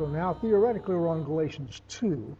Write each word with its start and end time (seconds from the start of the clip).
So 0.00 0.06
now 0.06 0.32
theoretically 0.32 0.94
we're 0.94 1.08
on 1.08 1.24
Galatians 1.24 1.82
2, 1.88 2.34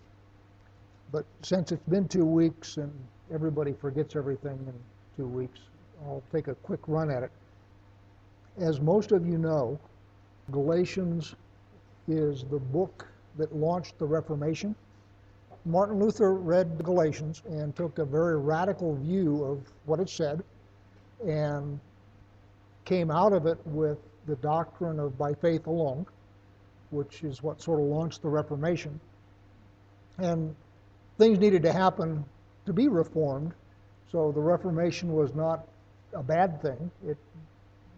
but 1.12 1.27
since 1.43 1.73
it's 1.73 1.87
been 1.91 2.09
two 2.09 2.25
weeks 2.25 2.79
and 2.79 2.91
everybody 3.30 3.75
forgets 3.75 4.16
everything 4.16 4.59
in 4.66 4.73
two 5.14 5.27
weeks, 5.27 5.61
I'll 6.07 6.23
take 6.33 6.48
a 6.48 6.55
quick 6.55 6.80
run 6.87 7.11
at 7.11 7.23
it. 7.23 7.30
As 8.59 8.80
most 8.80 9.12
of 9.12 9.27
you 9.27 9.37
know, 9.37 9.79
Galatians 10.51 11.34
is 12.09 12.45
the 12.45 12.59
book 12.59 13.07
that 13.37 13.55
launched 13.55 13.98
the 13.98 14.06
Reformation. 14.06 14.74
Martin 15.66 15.98
Luther 15.98 16.33
read 16.33 16.83
Galatians 16.83 17.42
and 17.47 17.77
took 17.77 17.98
a 17.98 18.06
very 18.06 18.38
radical 18.38 18.97
view 18.97 19.45
of 19.45 19.70
what 19.84 20.01
it 20.01 20.09
said 20.09 20.42
and 21.27 21.79
came 22.87 23.11
out 23.11 23.34
of 23.34 23.45
it 23.45 23.59
with 23.66 23.98
the 24.24 24.37
doctrine 24.37 24.98
of 24.98 25.19
by 25.19 25.34
faith 25.34 25.66
alone, 25.66 26.06
which 26.91 27.23
is 27.23 27.43
what 27.43 27.61
sort 27.61 27.80
of 27.80 27.87
launched 27.87 28.23
the 28.23 28.29
Reformation. 28.29 29.01
And 30.19 30.55
things 31.19 31.39
needed 31.39 31.63
to 31.63 31.73
happen 31.73 32.25
to 32.66 32.73
be 32.73 32.89
reformed, 32.89 33.53
so 34.11 34.33
the 34.33 34.41
Reformation 34.41 35.13
was 35.13 35.35
not 35.35 35.66
a 36.15 36.23
bad 36.23 36.61
thing. 36.61 36.91
It 37.07 37.16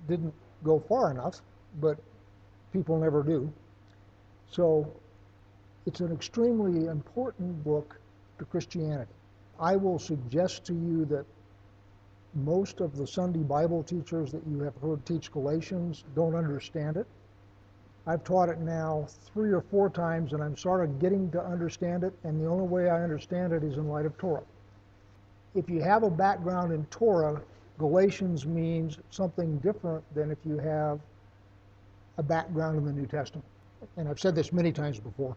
didn't 0.08 0.34
go 0.62 0.78
far 0.80 1.10
enough, 1.10 1.40
but 1.80 1.98
people 2.72 2.98
never 2.98 3.22
do. 3.22 3.52
So 4.50 4.92
it's 5.86 6.00
an 6.00 6.12
extremely 6.12 6.86
important 6.86 7.64
book 7.64 7.98
to 8.38 8.44
Christianity. 8.44 9.10
I 9.58 9.76
will 9.76 9.98
suggest 9.98 10.64
to 10.66 10.74
you 10.74 11.04
that 11.06 11.24
most 12.34 12.80
of 12.80 12.96
the 12.96 13.06
Sunday 13.06 13.42
Bible 13.42 13.82
teachers 13.82 14.32
that 14.32 14.46
you 14.46 14.60
have 14.60 14.76
heard 14.76 15.04
teach 15.04 15.30
Galatians 15.30 16.04
don't 16.14 16.34
understand 16.34 16.96
it. 16.96 17.06
I've 18.06 18.24
taught 18.24 18.48
it 18.48 18.58
now 18.58 19.06
three 19.32 19.52
or 19.52 19.60
four 19.60 19.88
times, 19.88 20.32
and 20.32 20.42
I'm 20.42 20.56
sort 20.56 20.82
of 20.82 20.98
getting 20.98 21.30
to 21.30 21.44
understand 21.44 22.02
it, 22.02 22.12
and 22.24 22.40
the 22.40 22.46
only 22.46 22.66
way 22.66 22.90
I 22.90 23.02
understand 23.02 23.52
it 23.52 23.62
is 23.62 23.76
in 23.76 23.88
light 23.88 24.06
of 24.06 24.16
Torah. 24.18 24.42
If 25.54 25.70
you 25.70 25.80
have 25.82 26.02
a 26.02 26.10
background 26.10 26.72
in 26.72 26.84
Torah, 26.86 27.40
Galatians 27.78 28.44
means 28.46 28.98
something 29.10 29.58
different 29.58 30.02
than 30.14 30.30
if 30.30 30.38
you 30.44 30.58
have 30.58 31.00
a 32.18 32.22
background 32.22 32.78
in 32.78 32.84
the 32.84 32.92
New 32.92 33.06
Testament. 33.06 33.44
And 33.96 34.08
I've 34.08 34.20
said 34.20 34.34
this 34.34 34.52
many 34.52 34.72
times 34.72 34.98
before. 34.98 35.36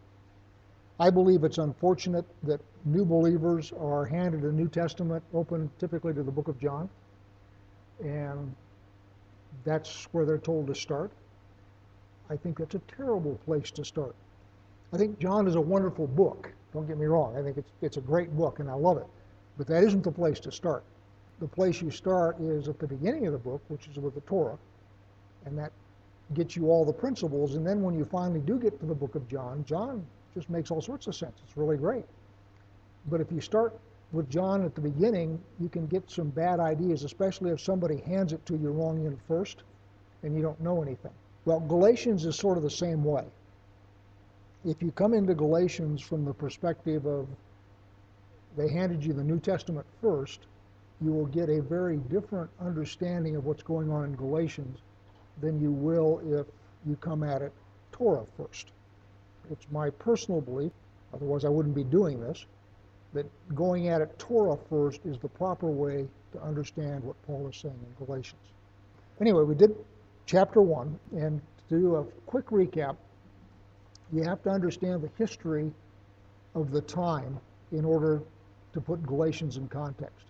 I 1.00 1.10
believe 1.10 1.44
it's 1.44 1.58
unfortunate 1.58 2.26
that 2.44 2.62
new 2.86 3.06
believers 3.06 3.74
are 3.80 4.06
handed 4.06 4.44
a 4.44 4.52
New 4.52 4.70
Testament 4.70 5.24
open 5.34 5.70
typically 5.78 6.14
to 6.14 6.24
the 6.24 6.32
book 6.32 6.48
of 6.48 6.60
John, 6.60 6.90
and 8.04 8.54
that's 9.64 10.08
where 10.14 10.26
they're 10.26 10.38
told 10.38 10.68
to 10.68 10.76
start. 10.76 11.12
I 12.30 12.36
think 12.36 12.58
that's 12.58 12.76
a 12.76 12.82
terrible 12.88 13.36
place 13.46 13.72
to 13.72 13.86
start. 13.86 14.16
I 14.94 14.98
think 14.98 15.20
John 15.20 15.48
is 15.48 15.56
a 15.56 15.62
wonderful 15.62 16.08
book. 16.08 16.52
Don't 16.74 16.88
get 16.88 16.98
me 16.98 17.06
wrong. 17.06 17.38
I 17.38 17.42
think 17.42 17.58
it's, 17.58 17.72
it's 17.82 17.98
a 17.98 18.02
great 18.02 18.36
book, 18.36 18.60
and 18.60 18.70
I 18.70 18.74
love 18.74 18.98
it. 18.98 19.08
But 19.58 19.68
that 19.68 19.84
isn't 19.84 20.04
the 20.04 20.12
place 20.12 20.40
to 20.42 20.52
start. 20.52 20.84
The 21.40 21.48
place 21.48 21.82
you 21.82 21.92
start 21.92 22.40
is 22.40 22.68
at 22.68 22.80
the 22.80 22.88
beginning 22.88 23.28
of 23.28 23.34
the 23.34 23.40
book, 23.40 23.62
which 23.68 23.88
is 23.88 23.98
with 23.98 24.16
the 24.16 24.22
Torah, 24.22 24.58
and 25.46 25.58
that 25.58 25.72
gets 26.34 26.56
you 26.56 26.72
all 26.72 26.86
the 26.86 26.94
principles. 26.94 27.56
And 27.56 27.66
then 27.66 27.82
when 27.82 27.96
you 27.98 28.06
finally 28.06 28.40
do 28.40 28.58
get 28.58 28.80
to 28.80 28.86
the 28.86 28.96
book 28.96 29.16
of 29.16 29.28
John, 29.28 29.64
John 29.68 30.06
just 30.34 30.50
makes 30.50 30.72
all 30.72 30.82
sorts 30.82 31.08
of 31.08 31.16
sense. 31.16 31.40
It's 31.46 31.58
really 31.58 31.78
great. 31.78 32.06
But 33.10 33.22
if 33.22 33.32
you 33.32 33.42
start 33.42 33.78
with 34.12 34.30
John 34.30 34.64
at 34.64 34.76
the 34.76 34.82
beginning, 34.82 35.40
you 35.60 35.70
can 35.70 35.88
get 35.88 36.10
some 36.10 36.30
bad 36.30 36.60
ideas, 36.60 37.04
especially 37.04 37.52
if 37.52 37.62
somebody 37.62 37.98
hands 37.98 38.34
it 38.34 38.46
to 38.48 38.58
you 38.58 38.72
wrong 38.72 39.06
in 39.06 39.18
first 39.28 39.64
and 40.24 40.36
you 40.36 40.42
don't 40.42 40.60
know 40.62 40.82
anything. 40.82 41.12
Well, 41.46 41.60
Galatians 41.60 42.26
is 42.26 42.36
sort 42.36 42.58
of 42.58 42.64
the 42.64 42.70
same 42.70 43.04
way. 43.04 43.24
If 44.66 44.82
you 44.82 44.92
come 44.92 45.14
into 45.14 45.36
Galatians 45.36 46.02
from 46.02 46.26
the 46.26 46.34
perspective 46.34 47.06
of 47.06 47.28
they 48.58 48.68
handed 48.70 49.04
you 49.04 49.14
the 49.14 49.24
New 49.24 49.40
Testament 49.40 49.86
first, 50.02 50.40
you 51.02 51.12
will 51.12 51.28
get 51.28 51.50
a 51.50 51.62
very 51.62 51.98
different 51.98 52.50
understanding 52.60 53.36
of 53.36 53.46
what's 53.46 53.62
going 53.62 53.92
on 53.92 54.06
in 54.06 54.16
Galatians 54.16 54.80
than 55.42 55.62
you 55.62 55.72
will 55.72 56.20
if 56.26 56.48
you 56.88 56.96
come 56.96 57.22
at 57.22 57.42
it 57.42 57.52
Torah 57.92 58.26
first. 58.38 58.72
It's 59.52 59.68
my 59.72 59.92
personal 59.92 60.42
belief, 60.42 60.72
otherwise 61.14 61.46
I 61.46 61.50
wouldn't 61.50 61.76
be 61.76 61.84
doing 61.84 62.20
this, 62.20 62.46
that 63.14 63.26
going 63.54 63.90
at 63.90 64.02
it 64.02 64.18
Torah 64.18 64.58
first 64.70 65.02
is 65.06 65.20
the 65.20 65.28
proper 65.28 65.68
way 65.68 66.08
to 66.32 66.42
understand 66.42 67.04
what 67.04 67.22
Paul 67.28 67.48
is 67.48 67.58
saying 67.58 67.80
in 67.80 68.06
Galatians. 68.06 68.42
Anyway, 69.22 69.44
we 69.44 69.54
did 69.54 69.76
chapter 70.26 70.62
1, 70.62 71.00
and 71.18 71.42
to 71.70 71.80
do 71.80 71.96
a 71.96 72.04
quick 72.26 72.48
recap, 72.48 72.98
you 74.12 74.24
have 74.24 74.42
to 74.44 74.50
understand 74.50 75.02
the 75.02 75.10
history 75.18 75.72
of 76.54 76.72
the 76.72 76.82
time 76.82 77.40
in 77.72 77.84
order 77.84 78.22
to 78.74 78.82
put 78.82 79.04
Galatians 79.06 79.58
in 79.58 79.68
context. 79.68 80.26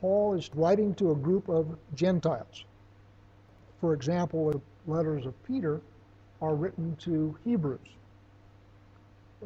Paul 0.00 0.34
is 0.34 0.50
writing 0.54 0.94
to 0.96 1.12
a 1.12 1.14
group 1.14 1.48
of 1.48 1.76
Gentiles. 1.94 2.64
For 3.80 3.94
example, 3.94 4.50
the 4.50 4.60
letters 4.92 5.26
of 5.26 5.42
Peter 5.44 5.80
are 6.40 6.54
written 6.54 6.96
to 6.96 7.36
Hebrews 7.44 7.78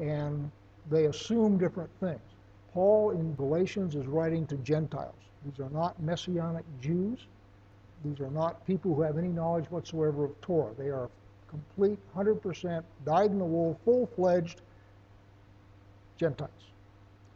and 0.00 0.50
they 0.90 1.06
assume 1.06 1.58
different 1.58 1.90
things. 2.00 2.20
Paul 2.72 3.10
in 3.10 3.34
Galatians 3.34 3.94
is 3.94 4.06
writing 4.06 4.46
to 4.46 4.56
Gentiles. 4.56 5.14
These 5.44 5.60
are 5.60 5.70
not 5.70 6.00
Messianic 6.02 6.64
Jews. 6.80 7.26
These 8.04 8.20
are 8.20 8.30
not 8.30 8.66
people 8.66 8.94
who 8.94 9.02
have 9.02 9.18
any 9.18 9.28
knowledge 9.28 9.66
whatsoever 9.70 10.24
of 10.26 10.40
Torah. 10.40 10.74
They 10.76 10.88
are 10.88 11.10
complete, 11.48 11.98
100%, 12.14 12.82
dyed 13.04 13.30
in 13.30 13.38
the 13.38 13.44
wool, 13.44 13.78
full 13.84 14.06
fledged 14.06 14.60
Gentiles 16.18 16.50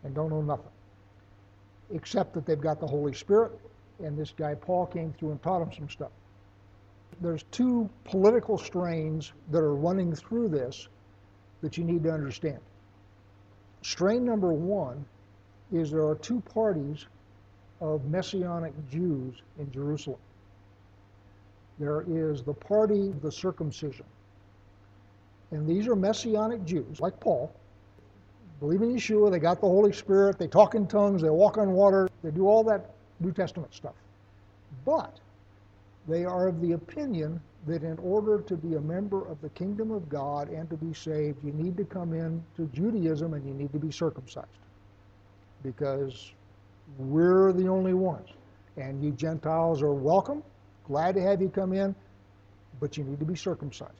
and 0.04 0.14
don't 0.14 0.30
know 0.30 0.42
nothing. 0.42 0.72
Except 1.92 2.32
that 2.34 2.46
they've 2.46 2.60
got 2.60 2.80
the 2.80 2.86
Holy 2.86 3.12
Spirit, 3.12 3.52
and 4.02 4.16
this 4.16 4.32
guy 4.36 4.54
Paul 4.54 4.86
came 4.86 5.12
through 5.12 5.32
and 5.32 5.42
taught 5.42 5.60
them 5.60 5.72
some 5.76 5.88
stuff. 5.88 6.12
There's 7.20 7.42
two 7.50 7.90
political 8.04 8.56
strains 8.56 9.32
that 9.50 9.58
are 9.58 9.74
running 9.74 10.14
through 10.14 10.48
this 10.48 10.88
that 11.60 11.76
you 11.76 11.84
need 11.84 12.04
to 12.04 12.10
understand. 12.10 12.60
Strain 13.82 14.24
number 14.24 14.52
one 14.52 15.04
is 15.72 15.90
there 15.90 16.06
are 16.06 16.14
two 16.14 16.40
parties 16.40 17.06
of 17.80 18.04
Messianic 18.06 18.72
Jews 18.90 19.42
in 19.58 19.70
Jerusalem. 19.70 20.18
There 21.80 22.04
is 22.06 22.42
the 22.42 22.52
party 22.52 23.08
of 23.08 23.22
the 23.22 23.32
circumcision. 23.32 24.04
And 25.50 25.66
these 25.66 25.88
are 25.88 25.96
Messianic 25.96 26.64
Jews, 26.64 27.00
like 27.00 27.18
Paul, 27.18 27.52
believe 28.60 28.82
in 28.82 28.94
Yeshua, 28.94 29.30
they 29.30 29.38
got 29.38 29.60
the 29.60 29.66
Holy 29.66 29.92
Spirit, 29.92 30.38
they 30.38 30.46
talk 30.46 30.74
in 30.74 30.86
tongues, 30.86 31.22
they 31.22 31.30
walk 31.30 31.56
on 31.56 31.72
water, 31.72 32.08
they 32.22 32.30
do 32.30 32.46
all 32.46 32.62
that 32.64 32.90
New 33.18 33.32
Testament 33.32 33.74
stuff. 33.74 33.94
But 34.84 35.18
they 36.06 36.24
are 36.24 36.48
of 36.48 36.60
the 36.60 36.72
opinion 36.72 37.40
that 37.66 37.82
in 37.82 37.98
order 37.98 38.40
to 38.40 38.56
be 38.56 38.74
a 38.74 38.80
member 38.80 39.26
of 39.26 39.40
the 39.40 39.48
kingdom 39.50 39.90
of 39.90 40.08
God 40.08 40.50
and 40.50 40.68
to 40.70 40.76
be 40.76 40.92
saved, 40.92 41.42
you 41.42 41.52
need 41.52 41.76
to 41.78 41.84
come 41.84 42.12
in 42.12 42.42
to 42.56 42.66
Judaism 42.74 43.34
and 43.34 43.46
you 43.46 43.54
need 43.54 43.72
to 43.72 43.78
be 43.78 43.90
circumcised. 43.90 44.46
Because 45.62 46.32
we're 46.98 47.52
the 47.52 47.68
only 47.68 47.94
ones. 47.94 48.28
And 48.76 49.02
you 49.02 49.12
Gentiles 49.12 49.82
are 49.82 49.92
welcome, 49.92 50.42
glad 50.90 51.14
to 51.14 51.22
have 51.22 51.40
you 51.40 51.48
come 51.48 51.72
in, 51.72 51.94
but 52.80 52.96
you 52.96 53.04
need 53.04 53.20
to 53.20 53.24
be 53.24 53.36
circumcised. 53.36 53.92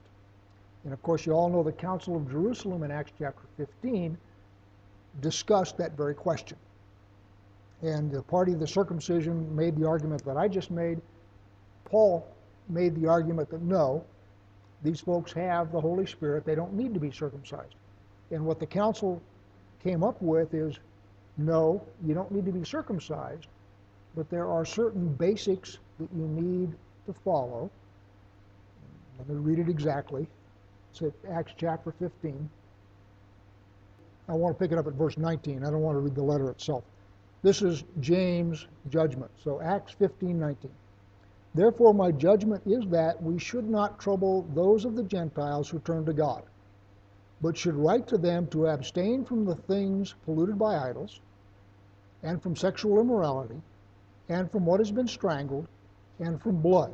And 0.83 0.91
of 0.91 1.01
course, 1.01 1.25
you 1.25 1.31
all 1.31 1.47
know 1.47 1.63
the 1.63 1.71
Council 1.71 2.17
of 2.17 2.29
Jerusalem 2.29 2.83
in 2.83 2.91
Acts 2.91 3.13
chapter 3.17 3.43
15 3.55 4.17
discussed 5.21 5.77
that 5.77 5.95
very 5.95 6.13
question. 6.13 6.57
And 7.81 8.11
the 8.11 8.21
party 8.21 8.51
of 8.51 8.59
the 8.59 8.67
circumcision 8.67 9.55
made 9.55 9.77
the 9.77 9.87
argument 9.87 10.25
that 10.25 10.35
I 10.35 10.49
just 10.49 10.69
made. 10.69 10.99
Paul 11.85 12.27
made 12.67 12.99
the 13.01 13.07
argument 13.07 13.49
that 13.51 13.61
no, 13.61 14.03
these 14.83 14.99
folks 14.99 15.31
have 15.31 15.71
the 15.71 15.79
Holy 15.79 16.05
Spirit, 16.05 16.45
they 16.45 16.55
don't 16.55 16.73
need 16.73 16.93
to 16.93 16.99
be 16.99 17.11
circumcised. 17.11 17.75
And 18.31 18.45
what 18.45 18.59
the 18.59 18.65
council 18.65 19.21
came 19.81 20.03
up 20.03 20.21
with 20.21 20.53
is 20.53 20.77
no, 21.37 21.81
you 22.05 22.13
don't 22.13 22.31
need 22.31 22.45
to 22.45 22.51
be 22.51 22.65
circumcised, 22.65 23.47
but 24.13 24.29
there 24.29 24.49
are 24.49 24.65
certain 24.65 25.07
basics 25.07 25.77
that 26.01 26.09
you 26.17 26.27
need 26.27 26.73
to 27.05 27.13
follow. 27.23 27.69
Let 29.17 29.29
me 29.29 29.35
read 29.35 29.59
it 29.59 29.69
exactly. 29.69 30.27
It's 30.91 31.01
at 31.01 31.13
Acts 31.31 31.53
chapter 31.57 31.93
15. 31.99 32.49
I 34.27 34.33
want 34.33 34.57
to 34.57 34.63
pick 34.63 34.71
it 34.71 34.77
up 34.77 34.87
at 34.87 34.93
verse 34.93 35.17
19. 35.17 35.63
I 35.63 35.69
don't 35.69 35.81
want 35.81 35.95
to 35.95 35.99
read 35.99 36.15
the 36.15 36.23
letter 36.23 36.49
itself. 36.49 36.83
This 37.43 37.61
is 37.61 37.83
James' 37.99 38.67
judgment. 38.89 39.31
So 39.43 39.61
Acts 39.61 39.93
15, 39.93 40.39
19. 40.39 40.71
Therefore, 41.53 41.93
my 41.93 42.11
judgment 42.11 42.63
is 42.65 42.85
that 42.87 43.21
we 43.21 43.37
should 43.37 43.69
not 43.69 43.99
trouble 43.99 44.47
those 44.53 44.85
of 44.85 44.95
the 44.95 45.03
Gentiles 45.03 45.69
who 45.69 45.79
turn 45.79 46.05
to 46.05 46.13
God, 46.13 46.43
but 47.41 47.57
should 47.57 47.75
write 47.75 48.07
to 48.07 48.17
them 48.17 48.47
to 48.47 48.67
abstain 48.67 49.25
from 49.25 49.43
the 49.43 49.55
things 49.55 50.15
polluted 50.25 50.57
by 50.57 50.77
idols, 50.77 51.19
and 52.23 52.41
from 52.41 52.55
sexual 52.55 53.01
immorality, 53.01 53.61
and 54.29 54.49
from 54.49 54.65
what 54.65 54.79
has 54.79 54.91
been 54.91 55.07
strangled, 55.07 55.67
and 56.21 56.41
from 56.41 56.61
blood. 56.61 56.93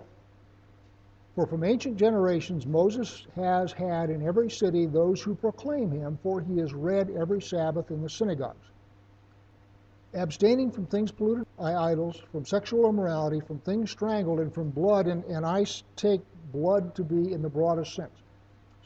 For 1.36 1.46
from 1.46 1.64
ancient 1.64 1.98
generations 1.98 2.66
Moses 2.66 3.28
has 3.36 3.72
had 3.72 4.10
in 4.10 4.28
every 4.28 4.50
city 4.50 4.88
those 4.88 5.22
who 5.22 5.36
proclaim 5.36 5.92
him, 5.92 6.18
for 6.24 6.42
he 6.42 6.60
is 6.60 6.74
read 6.74 7.12
every 7.12 7.42
Sabbath 7.42 7.92
in 7.92 8.02
the 8.02 8.10
synagogues. 8.10 8.66
Abstaining 10.16 10.72
from 10.72 10.88
things 10.88 11.12
polluted 11.12 11.46
by 11.60 11.76
idols, 11.76 12.24
from 12.32 12.44
sexual 12.46 12.90
immorality, 12.90 13.40
from 13.40 13.60
things 13.60 13.92
strangled, 13.92 14.40
and 14.40 14.52
from 14.52 14.72
blood, 14.72 15.06
and, 15.06 15.24
and 15.26 15.46
I 15.46 15.66
take 15.96 16.22
blood 16.52 16.96
to 16.96 17.04
be 17.04 17.34
in 17.34 17.42
the 17.44 17.50
broadest 17.50 17.94
sense. 17.94 18.24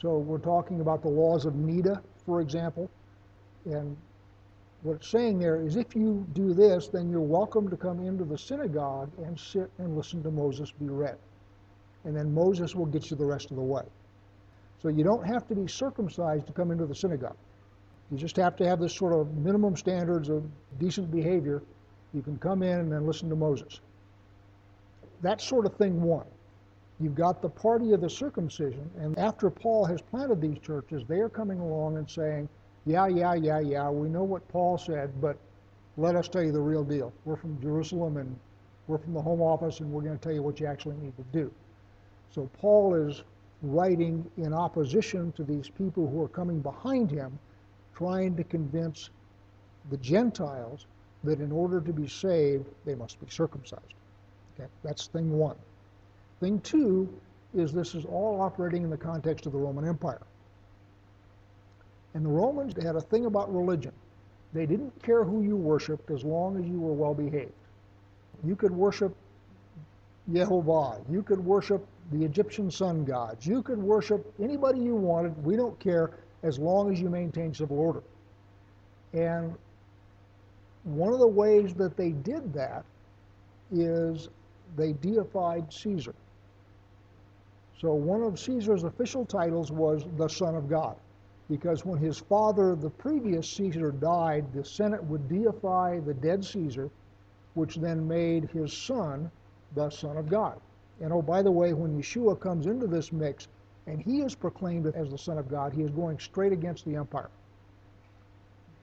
So 0.02 0.18
we're 0.18 0.40
talking 0.40 0.82
about 0.82 1.04
the 1.04 1.10
laws 1.10 1.46
of 1.46 1.54
Nida, 1.54 2.02
for 2.26 2.42
example. 2.42 2.90
And 3.66 3.96
what 4.84 4.96
it's 4.96 5.10
saying 5.10 5.40
there 5.40 5.62
is 5.62 5.76
if 5.76 5.96
you 5.96 6.26
do 6.34 6.54
this, 6.54 6.88
then 6.88 7.10
you're 7.10 7.22
welcome 7.22 7.70
to 7.70 7.78
come 7.78 8.00
into 8.06 8.26
the 8.26 8.38
synagogue 8.38 9.12
and 9.26 9.40
sit 9.40 9.70
and 9.78 9.96
listen 9.96 10.24
to 10.24 10.32
Moses 10.32 10.72
be 10.72 10.88
read 10.88 11.18
and 12.06 12.16
then 12.16 12.34
Moses 12.34 12.76
will 12.76 12.86
get 12.86 13.10
you 13.12 13.18
the 13.18 13.26
rest 13.26 13.52
of 13.52 13.58
the 13.58 13.64
way. 13.64 13.84
So 14.82 14.90
you 14.90 15.04
don't 15.04 15.26
have 15.26 15.48
to 15.48 15.56
be 15.56 15.68
circumcised 15.68 16.48
to 16.48 16.54
come 16.54 16.72
into 16.72 16.86
the 16.86 16.96
synagogue. 16.96 17.38
You 18.10 18.18
just 18.18 18.36
have 18.38 18.56
to 18.58 18.68
have 18.68 18.80
this 18.80 18.94
sort 18.94 19.14
of 19.14 19.38
minimum 19.38 19.78
standards 19.78 20.30
of 20.30 20.44
decent 20.80 21.12
behavior. 21.12 21.62
You 22.14 22.22
can 22.22 22.38
come 22.38 22.64
in 22.64 22.80
and 22.80 22.92
then 22.92 23.06
listen 23.06 23.30
to 23.30 23.36
Moses. 23.36 23.80
That 25.22 25.40
sort 25.40 25.66
of 25.66 25.76
thing 25.76 26.02
won. 26.02 26.26
You've 27.00 27.16
got 27.16 27.42
the 27.42 27.50
party 27.50 27.94
of 27.94 28.02
the 28.02 28.10
circumcision, 28.10 28.90
and 29.00 29.18
after 29.18 29.50
Paul 29.50 29.86
has 29.86 30.02
planted 30.02 30.42
these 30.42 30.60
churches, 30.60 31.04
they 31.08 31.20
are 31.20 31.30
coming 31.30 31.60
along 31.60 31.98
and 31.98 32.10
saying, 32.10 32.50
Yeah, 32.86 33.08
yeah, 33.08 33.36
yeah, 33.36 33.60
yeah, 33.60 33.90
we 33.90 34.10
know 34.10 34.24
what 34.24 34.48
Paul 34.48 34.78
said, 34.78 35.12
but 35.22 35.38
let 35.98 36.16
us 36.16 36.28
tell 36.28 36.42
you 36.44 36.52
the 36.52 36.62
real 36.62 36.84
deal. 36.84 37.14
We're 37.26 37.36
from 37.36 37.62
Jerusalem 37.62 38.18
and 38.18 38.36
we're 38.88 38.98
from 38.98 39.14
the 39.14 39.22
home 39.22 39.42
office, 39.42 39.80
and 39.80 39.92
we're 39.92 40.02
going 40.02 40.18
to 40.18 40.22
tell 40.22 40.34
you 40.34 40.42
what 40.42 40.60
you 40.60 40.66
actually 40.66 40.98
need 40.98 41.16
to 41.16 41.24
do. 41.32 41.52
So 42.30 42.50
Paul 42.60 42.96
is 42.96 43.24
writing 43.62 44.30
in 44.38 44.54
opposition 44.54 45.32
to 45.34 45.44
these 45.44 45.70
people 45.70 46.10
who 46.10 46.22
are 46.24 46.28
coming 46.28 46.60
behind 46.60 47.12
him, 47.12 47.38
trying 47.96 48.36
to 48.36 48.44
convince 48.44 49.12
the 49.92 49.98
Gentiles 49.98 50.88
that 51.24 51.40
in 51.40 51.52
order 51.52 51.80
to 51.80 51.94
be 51.94 52.08
saved, 52.08 52.66
they 52.86 52.96
must 52.96 53.20
be 53.20 53.28
circumcised. 53.30 53.94
Okay, 54.56 54.70
that's 54.84 55.08
thing 55.08 55.32
one. 55.32 55.56
Thing 56.40 56.60
two 56.62 57.08
is 57.54 57.72
this 57.72 57.94
is 57.94 58.06
all 58.06 58.42
operating 58.42 58.84
in 58.84 58.90
the 58.90 58.98
context 58.98 59.46
of 59.46 59.52
the 59.52 59.60
Roman 59.60 59.88
Empire. 59.88 60.22
And 62.14 62.26
the 62.26 62.30
Romans 62.30 62.74
had 62.82 62.96
a 62.96 63.02
thing 63.02 63.26
about 63.26 63.54
religion. 63.54 63.94
They 64.54 64.66
didn't 64.66 65.02
care 65.02 65.24
who 65.24 65.44
you 65.44 65.56
worshiped 65.56 66.12
as 66.12 66.24
long 66.24 66.58
as 66.58 66.66
you 66.66 66.80
were 66.80 66.94
well 66.94 67.14
behaved. 67.14 67.54
You 68.44 68.56
could 68.56 68.72
worship 68.72 69.16
Jehovah. 70.32 71.02
You 71.10 71.24
could 71.24 71.40
worship 71.40 71.86
the 72.12 72.26
Egyptian 72.26 72.70
sun 72.70 73.06
gods. 73.06 73.46
You 73.46 73.62
could 73.62 73.78
worship 73.78 74.26
anybody 74.42 74.80
you 74.80 74.96
wanted. 74.96 75.42
We 75.44 75.56
don't 75.56 75.80
care 75.80 76.12
as 76.44 76.60
long 76.60 76.92
as 76.92 77.00
you 77.00 77.10
maintain 77.10 77.54
civil 77.54 77.80
order. 77.80 78.04
And 79.14 79.56
one 80.84 81.14
of 81.14 81.20
the 81.20 81.28
ways 81.28 81.74
that 81.76 81.96
they 81.96 82.10
did 82.10 82.54
that 82.54 82.84
is 83.72 84.30
they 84.76 84.94
deified 84.94 85.72
Caesar. 85.72 86.16
So 87.80 87.94
one 87.94 88.22
of 88.22 88.40
Caesar's 88.40 88.84
official 88.84 89.26
titles 89.26 89.72
was 89.72 90.04
the 90.18 90.28
Son 90.28 90.56
of 90.56 90.70
God, 90.70 90.96
because 91.52 91.86
when 91.86 92.00
his 92.00 92.18
father, 92.18 92.76
the 92.76 92.90
previous 92.90 93.48
Caesar, 93.50 93.92
died, 93.92 94.46
the 94.54 94.64
Senate 94.64 95.04
would 95.04 95.28
deify 95.28 96.00
the 96.00 96.14
dead 96.14 96.46
Caesar, 96.46 96.90
which 97.56 97.76
then 97.76 98.08
made 98.08 98.50
his 98.52 98.72
son 98.72 99.30
the 99.76 99.90
Son 99.90 100.16
of 100.16 100.30
God. 100.30 100.62
And 101.02 101.12
oh, 101.12 101.22
by 101.22 101.42
the 101.42 101.52
way, 101.52 101.74
when 101.74 102.02
Yeshua 102.02 102.40
comes 102.40 102.68
into 102.68 102.88
this 102.88 103.12
mix 103.12 103.50
and 103.86 104.02
he 104.02 104.22
is 104.22 104.34
proclaimed 104.34 104.88
as 104.96 105.10
the 105.10 105.18
Son 105.18 105.38
of 105.38 105.50
God, 105.50 105.74
he 105.74 105.82
is 105.82 105.92
going 105.92 106.20
straight 106.20 106.54
against 106.54 106.86
the 106.86 106.96
empire. 106.96 107.30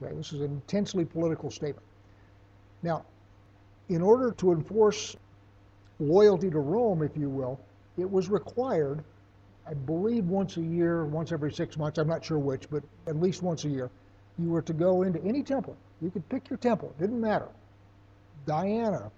Okay, 0.03 0.13
this 0.13 0.31
is 0.31 0.41
an 0.41 0.51
intensely 0.51 1.05
political 1.05 1.49
statement. 1.49 1.87
Now, 2.83 3.03
in 3.89 4.03
order 4.03 4.31
to 4.33 4.51
enforce 4.51 5.15
loyalty 5.99 6.51
to 6.51 6.59
Rome, 6.59 7.01
if 7.01 7.17
you 7.17 7.31
will, 7.31 7.59
it 7.97 8.09
was 8.09 8.29
required, 8.29 9.03
I 9.69 9.75
believe 9.75 10.25
once 10.25 10.57
a 10.57 10.61
year, 10.61 11.05
once 11.05 11.31
every 11.31 11.53
six 11.53 11.77
months, 11.77 11.99
I'm 11.99 12.07
not 12.07 12.25
sure 12.25 12.39
which, 12.39 12.67
but 12.71 12.83
at 13.05 13.17
least 13.17 13.43
once 13.43 13.65
a 13.65 13.69
year, 13.69 13.91
you 14.39 14.49
were 14.49 14.63
to 14.63 14.73
go 14.73 15.03
into 15.03 15.23
any 15.23 15.43
temple. 15.43 15.77
You 16.01 16.09
could 16.09 16.27
pick 16.29 16.49
your 16.49 16.57
temple, 16.57 16.93
it 16.97 17.01
didn't 17.01 17.21
matter. 17.21 17.47
Diana, 18.47 19.11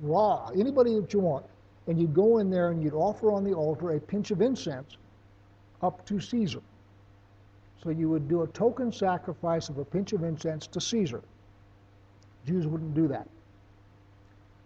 Ra, 0.00 0.48
anybody 0.56 0.98
that 0.98 1.12
you 1.12 1.20
want, 1.20 1.44
and 1.86 2.00
you'd 2.00 2.14
go 2.14 2.38
in 2.38 2.48
there 2.48 2.70
and 2.70 2.82
you'd 2.82 2.94
offer 2.94 3.32
on 3.32 3.44
the 3.44 3.52
altar 3.52 3.90
a 3.90 4.00
pinch 4.00 4.30
of 4.30 4.40
incense 4.40 4.96
up 5.82 6.06
to 6.06 6.20
Caesar. 6.20 6.62
So 7.82 7.90
you 7.90 8.08
would 8.08 8.28
do 8.28 8.42
a 8.42 8.46
token 8.48 8.92
sacrifice 8.92 9.68
of 9.68 9.76
a 9.76 9.84
pinch 9.84 10.14
of 10.14 10.22
incense 10.22 10.66
to 10.68 10.80
Caesar. 10.80 11.20
Jews 12.46 12.66
wouldn't 12.66 12.94
do 12.94 13.08
that. 13.08 13.28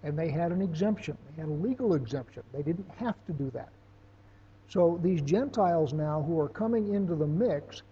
And 0.05 0.17
they 0.17 0.29
had 0.29 0.53
an 0.53 0.63
exemption. 0.63 1.17
They 1.35 1.43
had 1.43 1.49
a 1.49 1.55
legal 1.55 1.95
exemption. 1.95 2.43
They 2.53 2.63
didn't 2.63 2.91
have 2.99 3.17
to 3.27 3.33
do 3.33 3.51
that. 3.51 3.71
So 4.69 4.99
these 5.03 5.23
Gentiles 5.23 5.93
now 5.93 6.23
who 6.23 6.39
are 6.41 6.49
coming 6.49 6.95
into 6.95 7.15
the 7.15 7.27
mix 7.27 7.83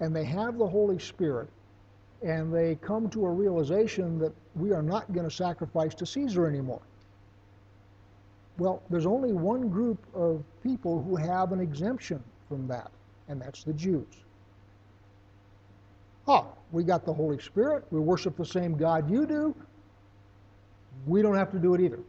and 0.00 0.14
they 0.14 0.24
have 0.24 0.58
the 0.58 0.66
Holy 0.66 0.98
Spirit 0.98 1.48
and 2.22 2.52
they 2.52 2.76
come 2.76 3.08
to 3.10 3.26
a 3.26 3.30
realization 3.30 4.18
that 4.18 4.32
we 4.54 4.72
are 4.72 4.82
not 4.82 5.12
going 5.12 5.28
to 5.28 5.34
sacrifice 5.34 5.94
to 5.94 6.06
Caesar 6.06 6.46
anymore. 6.46 6.82
Well, 8.58 8.82
there's 8.88 9.06
only 9.06 9.32
one 9.32 9.68
group 9.68 10.04
of 10.14 10.42
people 10.62 11.02
who 11.02 11.14
have 11.14 11.52
an 11.52 11.60
exemption 11.60 12.22
from 12.48 12.66
that, 12.68 12.90
and 13.28 13.40
that's 13.40 13.64
the 13.64 13.74
Jews. 13.74 14.06
Ah, 16.26 16.46
we 16.72 16.82
got 16.82 17.04
the 17.04 17.12
Holy 17.12 17.38
Spirit. 17.38 17.84
We 17.90 18.00
worship 18.00 18.36
the 18.36 18.46
same 18.46 18.76
God 18.76 19.10
you 19.10 19.26
do. 19.26 19.54
We 21.06 21.22
don't 21.22 21.36
have 21.36 21.52
to 21.52 21.58
do 21.58 21.74
it 21.74 21.80
either. 21.80 22.00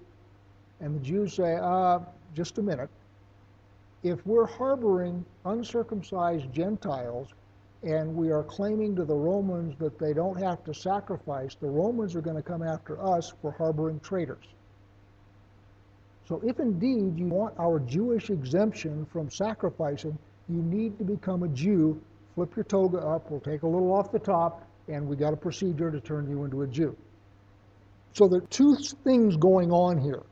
And 0.79 0.95
the 0.95 0.99
Jews 0.99 1.33
say, 1.33 1.57
uh, 1.61 1.99
just 2.33 2.57
a 2.57 2.61
minute. 2.61 2.89
If 4.03 4.25
we're 4.25 4.45
harboring 4.45 5.25
uncircumcised 5.45 6.53
Gentiles 6.53 7.29
and 7.83 8.15
we 8.15 8.31
are 8.31 8.43
claiming 8.43 8.95
to 8.95 9.05
the 9.05 9.15
Romans 9.15 9.75
that 9.79 9.97
they 9.97 10.13
don't 10.13 10.39
have 10.39 10.63
to 10.65 10.73
sacrifice, 10.73 11.55
the 11.55 11.67
Romans 11.67 12.15
are 12.15 12.21
going 12.21 12.35
to 12.35 12.43
come 12.43 12.63
after 12.63 13.03
us 13.03 13.33
for 13.41 13.51
harboring 13.51 13.99
traitors. 13.99 14.45
So 16.27 16.41
if 16.45 16.59
indeed 16.59 17.17
you 17.17 17.27
want 17.27 17.57
our 17.57 17.79
Jewish 17.79 18.29
exemption 18.29 19.05
from 19.11 19.29
sacrificing, 19.29 20.17
you 20.49 20.61
need 20.61 20.97
to 20.99 21.03
become 21.03 21.43
a 21.43 21.47
Jew. 21.49 22.01
Flip 22.35 22.55
your 22.55 22.65
toga 22.65 22.99
up, 22.99 23.31
we'll 23.31 23.39
take 23.39 23.63
a 23.63 23.67
little 23.67 23.93
off 23.93 24.11
the 24.11 24.19
top, 24.19 24.67
and 24.87 25.07
we 25.07 25.15
got 25.15 25.33
a 25.33 25.37
procedure 25.37 25.89
to 25.89 25.99
turn 25.99 26.29
you 26.29 26.43
into 26.43 26.61
a 26.61 26.67
Jew. 26.67 26.95
So 28.13 28.27
there 28.27 28.39
are 28.39 28.47
two 28.47 28.75
things 29.03 29.37
going 29.37 29.71
on 29.71 29.97
here. 29.99 30.23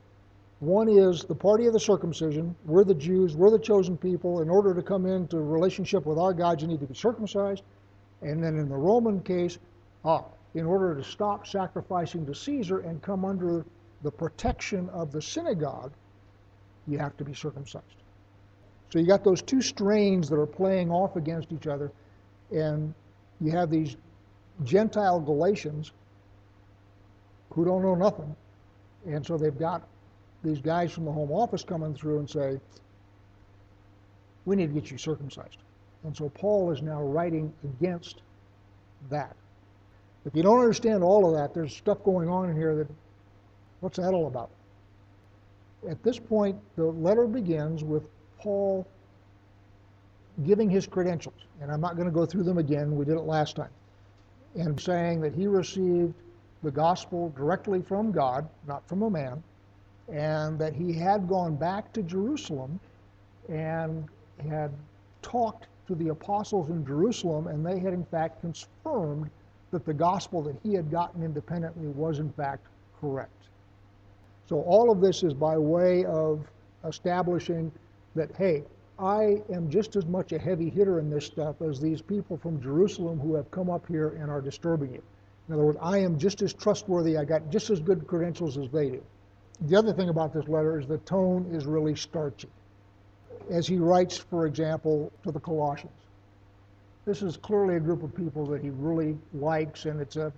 One 0.60 0.88
is 0.88 1.24
the 1.24 1.34
party 1.34 1.66
of 1.66 1.74
the 1.74 1.80
circumcision. 1.80 2.56
We're 2.64 2.84
the 2.84 2.94
Jews, 2.94 3.36
we're 3.36 3.50
the 3.50 3.58
chosen 3.58 3.96
people. 3.96 4.40
In 4.40 4.48
order 4.48 4.74
to 4.74 4.82
come 4.82 5.04
into 5.04 5.38
relationship 5.38 6.06
with 6.06 6.18
our 6.18 6.32
God, 6.32 6.62
you 6.62 6.66
need 6.66 6.80
to 6.80 6.86
be 6.86 6.94
circumcised. 6.94 7.62
And 8.22 8.42
then 8.42 8.56
in 8.56 8.68
the 8.68 8.76
Roman 8.76 9.20
case, 9.20 9.58
ah, 10.04 10.24
in 10.54 10.64
order 10.64 10.94
to 10.94 11.04
stop 11.04 11.46
sacrificing 11.46 12.24
to 12.24 12.34
Caesar 12.34 12.78
and 12.78 13.02
come 13.02 13.26
under 13.26 13.66
the 14.02 14.10
protection 14.10 14.88
of 14.90 15.12
the 15.12 15.20
synagogue, 15.20 15.92
you 16.88 16.98
have 16.98 17.16
to 17.18 17.24
be 17.24 17.34
circumcised. 17.34 17.84
So 18.90 18.98
you 18.98 19.06
got 19.06 19.24
those 19.24 19.42
two 19.42 19.60
strains 19.60 20.30
that 20.30 20.38
are 20.38 20.46
playing 20.46 20.90
off 20.90 21.16
against 21.16 21.52
each 21.52 21.66
other, 21.66 21.92
and 22.50 22.94
you 23.40 23.50
have 23.50 23.68
these 23.68 23.96
Gentile 24.64 25.20
Galatians 25.20 25.92
who 27.50 27.64
don't 27.64 27.82
know 27.82 27.94
nothing, 27.94 28.34
and 29.04 29.26
so 29.26 29.36
they've 29.36 29.58
got 29.58 29.86
these 30.46 30.60
guys 30.60 30.92
from 30.92 31.04
the 31.04 31.12
home 31.12 31.30
office 31.32 31.64
coming 31.64 31.94
through 31.94 32.18
and 32.18 32.30
say, 32.30 32.60
"We 34.44 34.56
need 34.56 34.68
to 34.68 34.80
get 34.80 34.90
you 34.90 34.98
circumcised." 34.98 35.58
And 36.04 36.16
so 36.16 36.28
Paul 36.28 36.70
is 36.70 36.82
now 36.82 37.02
writing 37.02 37.52
against 37.64 38.22
that. 39.10 39.34
If 40.24 40.34
you 40.34 40.42
don't 40.42 40.60
understand 40.60 41.02
all 41.02 41.26
of 41.26 41.34
that, 41.34 41.54
there's 41.54 41.74
stuff 41.74 42.02
going 42.04 42.28
on 42.28 42.50
in 42.50 42.56
here 42.56 42.74
that 42.76 42.88
What's 43.80 43.98
that 43.98 44.14
all 44.14 44.26
about? 44.26 44.50
At 45.88 46.02
this 46.02 46.18
point, 46.18 46.58
the 46.76 46.86
letter 46.86 47.26
begins 47.26 47.84
with 47.84 48.04
Paul 48.38 48.86
giving 50.44 50.68
his 50.68 50.86
credentials. 50.86 51.46
And 51.60 51.70
I'm 51.70 51.80
not 51.80 51.96
going 51.96 52.08
to 52.08 52.12
go 52.12 52.26
through 52.26 52.42
them 52.42 52.58
again. 52.58 52.96
We 52.96 53.04
did 53.04 53.14
it 53.14 53.22
last 53.22 53.56
time. 53.56 53.70
And 54.56 54.80
saying 54.80 55.20
that 55.20 55.34
he 55.34 55.46
received 55.46 56.14
the 56.62 56.70
gospel 56.70 57.32
directly 57.36 57.82
from 57.82 58.10
God, 58.10 58.48
not 58.66 58.86
from 58.88 59.02
a 59.02 59.10
man, 59.10 59.42
and 60.12 60.58
that 60.58 60.74
he 60.74 60.92
had 60.92 61.28
gone 61.28 61.56
back 61.56 61.92
to 61.92 62.02
Jerusalem 62.02 62.78
and 63.48 64.08
had 64.48 64.72
talked 65.22 65.68
to 65.88 65.94
the 65.94 66.08
apostles 66.08 66.68
in 66.70 66.84
Jerusalem, 66.84 67.46
and 67.46 67.64
they 67.64 67.78
had 67.78 67.92
in 67.92 68.04
fact 68.04 68.40
confirmed 68.40 69.30
that 69.70 69.84
the 69.84 69.94
gospel 69.94 70.42
that 70.42 70.56
he 70.62 70.74
had 70.74 70.90
gotten 70.90 71.22
independently 71.22 71.88
was 71.88 72.18
in 72.18 72.30
fact 72.32 72.66
correct. 73.00 73.30
So 74.48 74.60
all 74.62 74.90
of 74.90 75.00
this 75.00 75.22
is 75.22 75.34
by 75.34 75.58
way 75.58 76.04
of 76.04 76.46
establishing 76.84 77.72
that, 78.14 78.30
hey, 78.36 78.64
I 78.98 79.42
am 79.52 79.68
just 79.68 79.96
as 79.96 80.06
much 80.06 80.32
a 80.32 80.38
heavy 80.38 80.70
hitter 80.70 81.00
in 81.00 81.10
this 81.10 81.26
stuff 81.26 81.60
as 81.60 81.80
these 81.80 82.00
people 82.00 82.36
from 82.36 82.60
Jerusalem 82.62 83.18
who 83.18 83.34
have 83.34 83.50
come 83.50 83.68
up 83.68 83.86
here 83.86 84.10
and 84.20 84.30
are 84.30 84.40
disturbing 84.40 84.94
you. 84.94 85.02
In 85.48 85.54
other 85.54 85.64
words, 85.64 85.78
I 85.82 85.98
am 85.98 86.18
just 86.18 86.42
as 86.42 86.54
trustworthy, 86.54 87.16
I 87.16 87.24
got 87.24 87.50
just 87.50 87.70
as 87.70 87.80
good 87.80 88.06
credentials 88.06 88.56
as 88.56 88.70
they 88.70 88.90
do. 88.90 89.02
The 89.62 89.76
other 89.76 89.92
thing 89.92 90.08
about 90.08 90.32
this 90.32 90.46
letter 90.48 90.78
is 90.78 90.86
the 90.86 90.98
tone 90.98 91.48
is 91.52 91.66
really 91.66 91.96
starchy. 91.96 92.48
As 93.50 93.66
he 93.66 93.78
writes, 93.78 94.16
for 94.16 94.46
example, 94.46 95.12
to 95.22 95.32
the 95.32 95.40
Colossians, 95.40 95.92
this 97.06 97.22
is 97.22 97.36
clearly 97.36 97.76
a 97.76 97.80
group 97.80 98.02
of 98.02 98.14
people 98.14 98.44
that 98.46 98.62
he 98.62 98.70
really 98.70 99.16
likes, 99.32 99.86
and 99.86 100.00
it's 100.00 100.16
a, 100.16 100.32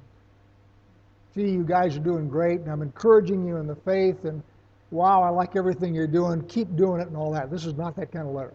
gee, 1.34 1.50
you 1.50 1.64
guys 1.64 1.96
are 1.96 2.00
doing 2.00 2.28
great, 2.28 2.60
and 2.60 2.70
I'm 2.70 2.82
encouraging 2.82 3.46
you 3.46 3.56
in 3.56 3.66
the 3.66 3.75
faith, 3.75 4.25
and 4.25 4.42
wow, 4.90 5.22
I 5.22 5.30
like 5.30 5.56
everything 5.56 5.94
you're 5.94 6.06
doing, 6.06 6.42
keep 6.42 6.76
doing 6.76 7.00
it, 7.00 7.08
and 7.08 7.16
all 7.16 7.32
that. 7.32 7.50
This 7.50 7.64
is 7.64 7.75
not 7.75 7.96
that 7.96 8.12
kind 8.12 8.28
of 8.28 8.34
letter. 8.34 8.54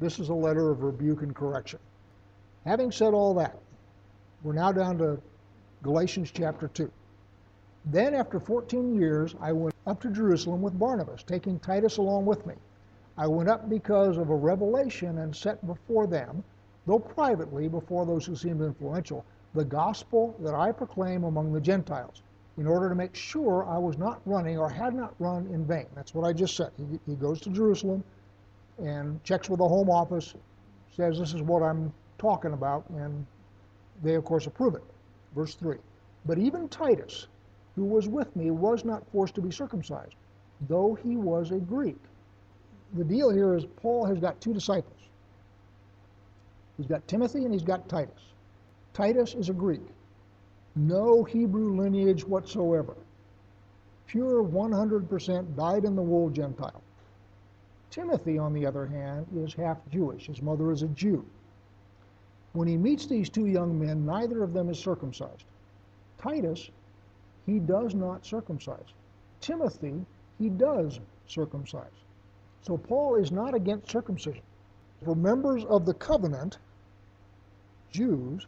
This 0.00 0.18
is 0.18 0.28
a 0.28 0.34
letter 0.34 0.70
of 0.70 0.82
rebuke 0.82 1.22
and 1.22 1.34
correction. 1.34 1.78
Having 2.64 2.92
said 2.92 3.14
all 3.14 3.34
that, 3.34 3.58
we're 4.42 4.52
now 4.52 4.72
down 4.72 4.98
to 4.98 5.20
Galatians 5.82 6.30
chapter 6.34 6.68
2. 6.68 6.90
Then, 7.86 8.14
after 8.14 8.40
14 8.40 8.94
years, 8.98 9.34
I 9.40 9.52
went 9.52 9.74
up 9.86 10.00
to 10.02 10.10
Jerusalem 10.10 10.62
with 10.62 10.78
Barnabas, 10.78 11.22
taking 11.22 11.58
Titus 11.58 11.98
along 11.98 12.24
with 12.24 12.46
me. 12.46 12.54
I 13.18 13.26
went 13.26 13.48
up 13.48 13.68
because 13.68 14.16
of 14.16 14.30
a 14.30 14.34
revelation 14.34 15.18
and 15.18 15.36
set 15.36 15.64
before 15.66 16.06
them, 16.06 16.42
though 16.86 16.98
privately 16.98 17.68
before 17.68 18.06
those 18.06 18.24
who 18.24 18.36
seemed 18.36 18.62
influential, 18.62 19.24
the 19.52 19.64
gospel 19.64 20.34
that 20.40 20.54
I 20.54 20.72
proclaim 20.72 21.24
among 21.24 21.52
the 21.52 21.60
Gentiles, 21.60 22.22
in 22.56 22.66
order 22.66 22.88
to 22.88 22.94
make 22.94 23.14
sure 23.14 23.66
I 23.66 23.78
was 23.78 23.98
not 23.98 24.20
running 24.24 24.58
or 24.58 24.68
had 24.68 24.94
not 24.94 25.14
run 25.18 25.46
in 25.48 25.64
vain. 25.66 25.86
That's 25.94 26.14
what 26.14 26.26
I 26.26 26.32
just 26.32 26.56
said. 26.56 26.70
He, 26.76 26.98
he 27.06 27.14
goes 27.16 27.40
to 27.42 27.50
Jerusalem 27.50 28.02
and 28.78 29.22
checks 29.24 29.48
with 29.50 29.58
the 29.58 29.68
home 29.68 29.90
office, 29.90 30.34
says 30.96 31.18
this 31.18 31.34
is 31.34 31.42
what 31.42 31.62
I'm 31.62 31.92
talking 32.18 32.54
about, 32.54 32.88
and 32.90 33.26
they, 34.02 34.14
of 34.14 34.24
course, 34.24 34.46
approve 34.46 34.74
it. 34.74 34.84
Verse 35.34 35.54
3. 35.54 35.76
But 36.26 36.38
even 36.38 36.68
Titus, 36.68 37.28
who 37.74 37.84
was 37.84 38.08
with 38.08 38.34
me 38.36 38.50
was 38.50 38.84
not 38.84 39.06
forced 39.10 39.34
to 39.34 39.40
be 39.40 39.50
circumcised, 39.50 40.14
though 40.68 40.94
he 40.94 41.16
was 41.16 41.50
a 41.50 41.58
Greek. 41.58 41.98
The 42.94 43.04
deal 43.04 43.30
here 43.30 43.54
is 43.54 43.66
Paul 43.76 44.04
has 44.06 44.18
got 44.18 44.40
two 44.40 44.54
disciples. 44.54 44.92
He's 46.76 46.86
got 46.86 47.06
Timothy 47.08 47.44
and 47.44 47.52
he's 47.52 47.62
got 47.62 47.88
Titus. 47.88 48.32
Titus 48.92 49.34
is 49.34 49.48
a 49.48 49.52
Greek, 49.52 49.82
no 50.76 51.24
Hebrew 51.24 51.76
lineage 51.76 52.24
whatsoever. 52.24 52.96
Pure 54.06 54.44
100% 54.44 55.56
dyed 55.56 55.84
in 55.84 55.96
the 55.96 56.02
wool 56.02 56.30
Gentile. 56.30 56.82
Timothy, 57.90 58.38
on 58.38 58.52
the 58.52 58.66
other 58.66 58.86
hand, 58.86 59.26
is 59.36 59.54
half 59.54 59.78
Jewish. 59.90 60.26
His 60.26 60.42
mother 60.42 60.70
is 60.70 60.82
a 60.82 60.88
Jew. 60.88 61.24
When 62.52 62.68
he 62.68 62.76
meets 62.76 63.06
these 63.06 63.28
two 63.28 63.46
young 63.46 63.80
men, 63.80 64.04
neither 64.04 64.42
of 64.42 64.52
them 64.52 64.68
is 64.68 64.78
circumcised. 64.78 65.44
Titus 66.18 66.70
he 67.46 67.58
does 67.58 67.94
not 67.94 68.24
circumcise. 68.24 68.94
Timothy, 69.40 70.04
he 70.38 70.48
does 70.48 71.00
circumcise. 71.26 71.90
So 72.62 72.76
Paul 72.76 73.16
is 73.16 73.30
not 73.30 73.54
against 73.54 73.90
circumcision. 73.90 74.42
For 75.04 75.14
members 75.14 75.64
of 75.66 75.84
the 75.84 75.94
covenant, 75.94 76.58
Jews, 77.90 78.46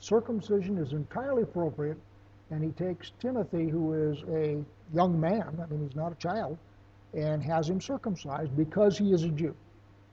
circumcision 0.00 0.76
is 0.78 0.92
entirely 0.92 1.42
appropriate, 1.42 1.98
and 2.50 2.62
he 2.62 2.70
takes 2.70 3.12
Timothy, 3.20 3.68
who 3.68 3.94
is 3.94 4.22
a 4.28 4.62
young 4.92 5.18
man, 5.18 5.58
I 5.62 5.66
mean, 5.66 5.86
he's 5.86 5.96
not 5.96 6.12
a 6.12 6.16
child, 6.16 6.58
and 7.14 7.42
has 7.42 7.68
him 7.68 7.80
circumcised 7.80 8.56
because 8.56 8.98
he 8.98 9.12
is 9.12 9.22
a 9.22 9.28
Jew. 9.28 9.54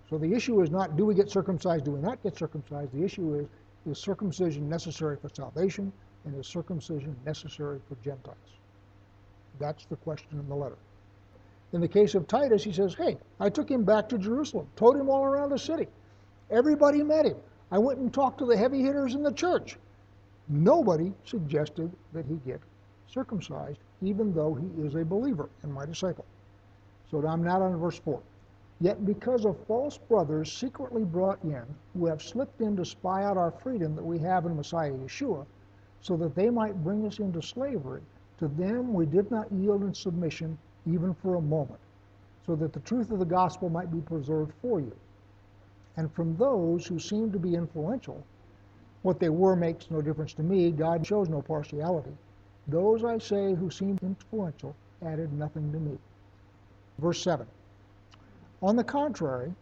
So 0.09 0.17
the 0.17 0.31
issue 0.33 0.61
is 0.61 0.69
not 0.69 0.97
do 0.97 1.05
we 1.05 1.15
get 1.15 1.31
circumcised, 1.31 1.85
do 1.85 1.91
we 1.91 1.99
not 1.99 2.21
get 2.21 2.37
circumcised? 2.37 2.91
The 2.91 3.03
issue 3.03 3.35
is 3.35 3.47
is 3.89 3.97
circumcision 3.97 4.69
necessary 4.69 5.17
for 5.17 5.29
salvation? 5.29 5.91
And 6.25 6.35
is 6.35 6.47
circumcision 6.47 7.15
necessary 7.25 7.79
for 7.87 7.95
Gentiles? 8.03 8.37
That's 9.59 9.85
the 9.85 9.95
question 9.97 10.39
in 10.39 10.47
the 10.47 10.55
letter. 10.55 10.77
In 11.73 11.81
the 11.81 11.87
case 11.87 12.15
of 12.15 12.27
Titus, 12.27 12.63
he 12.63 12.73
says, 12.73 12.95
Hey, 12.95 13.17
I 13.39 13.49
took 13.49 13.69
him 13.69 13.83
back 13.83 14.09
to 14.09 14.17
Jerusalem, 14.17 14.67
towed 14.75 14.97
him 14.97 15.09
all 15.09 15.23
around 15.23 15.49
the 15.51 15.59
city. 15.59 15.87
Everybody 16.49 17.01
met 17.01 17.25
him. 17.25 17.37
I 17.71 17.77
went 17.77 17.99
and 17.99 18.13
talked 18.13 18.39
to 18.39 18.45
the 18.45 18.57
heavy 18.57 18.81
hitters 18.81 19.15
in 19.15 19.23
the 19.23 19.31
church. 19.31 19.77
Nobody 20.49 21.13
suggested 21.23 21.91
that 22.11 22.25
he 22.25 22.35
get 22.45 22.59
circumcised, 23.07 23.79
even 24.01 24.33
though 24.33 24.53
he 24.53 24.67
is 24.81 24.95
a 24.95 25.05
believer 25.05 25.49
and 25.63 25.73
my 25.73 25.85
disciple. 25.85 26.25
So 27.09 27.25
I'm 27.25 27.43
not 27.43 27.61
on 27.61 27.77
verse 27.77 27.99
4. 27.99 28.21
Yet 28.81 29.05
because 29.05 29.45
of 29.45 29.57
false 29.67 29.97
brothers 29.97 30.51
secretly 30.51 31.03
brought 31.03 31.41
in, 31.43 31.63
who 31.93 32.07
have 32.07 32.21
slipped 32.21 32.59
in 32.61 32.75
to 32.77 32.85
spy 32.85 33.23
out 33.23 33.37
our 33.37 33.51
freedom 33.51 33.95
that 33.95 34.03
we 34.03 34.17
have 34.19 34.45
in 34.45 34.55
Messiah 34.57 34.91
Yeshua, 34.91 35.45
so 36.01 36.17
that 36.17 36.35
they 36.35 36.49
might 36.49 36.83
bring 36.83 37.05
us 37.05 37.19
into 37.19 37.41
slavery. 37.41 38.01
To 38.39 38.47
them 38.47 38.93
we 38.93 39.05
did 39.05 39.29
not 39.29 39.51
yield 39.51 39.83
in 39.83 39.93
submission 39.93 40.57
even 40.87 41.13
for 41.13 41.35
a 41.35 41.41
moment, 41.41 41.79
so 42.45 42.55
that 42.55 42.73
the 42.73 42.79
truth 42.79 43.11
of 43.11 43.19
the 43.19 43.25
gospel 43.25 43.69
might 43.69 43.91
be 43.91 44.01
preserved 44.01 44.53
for 44.61 44.79
you. 44.79 44.95
And 45.97 46.11
from 46.13 46.35
those 46.37 46.87
who 46.87 46.97
seemed 46.97 47.33
to 47.33 47.39
be 47.39 47.53
influential, 47.53 48.25
what 49.03 49.19
they 49.19 49.29
were 49.29 49.55
makes 49.55 49.91
no 49.91 50.01
difference 50.01 50.33
to 50.35 50.43
me. 50.43 50.71
God 50.71 51.05
shows 51.05 51.29
no 51.29 51.41
partiality. 51.41 52.11
Those, 52.67 53.03
I 53.03 53.17
say, 53.17 53.53
who 53.53 53.69
seemed 53.69 54.01
influential 54.03 54.75
added 55.03 55.33
nothing 55.33 55.71
to 55.71 55.79
me. 55.79 55.97
Verse 56.99 57.21
7. 57.21 57.45
On 58.61 58.75
the 58.75 58.83
contrary, 58.83 59.53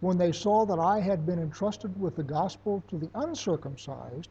when 0.00 0.16
they 0.16 0.32
saw 0.32 0.64
that 0.64 0.78
I 0.78 1.00
had 1.00 1.26
been 1.26 1.38
entrusted 1.38 1.98
with 2.00 2.16
the 2.16 2.22
gospel 2.22 2.82
to 2.88 2.96
the 2.96 3.10
uncircumcised, 3.14 4.30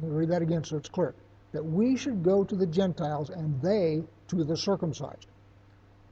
Read 0.00 0.28
that 0.30 0.42
again 0.42 0.64
so 0.64 0.76
it's 0.76 0.88
clear. 0.88 1.14
That 1.52 1.64
we 1.64 1.96
should 1.96 2.22
go 2.22 2.44
to 2.44 2.54
the 2.54 2.66
Gentiles 2.66 3.30
and 3.30 3.60
they 3.62 4.02
to 4.28 4.44
the 4.44 4.56
circumcised. 4.56 5.26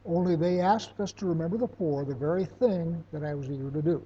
Only 0.06 0.36
they 0.36 0.60
asked 0.60 1.00
us 1.00 1.12
to 1.12 1.26
remember 1.26 1.56
the 1.56 1.66
poor, 1.66 2.04
the 2.04 2.14
very 2.14 2.44
thing 2.44 3.02
that 3.12 3.24
I 3.24 3.34
was 3.34 3.50
eager 3.50 3.70
to 3.70 3.82
do. 3.82 4.04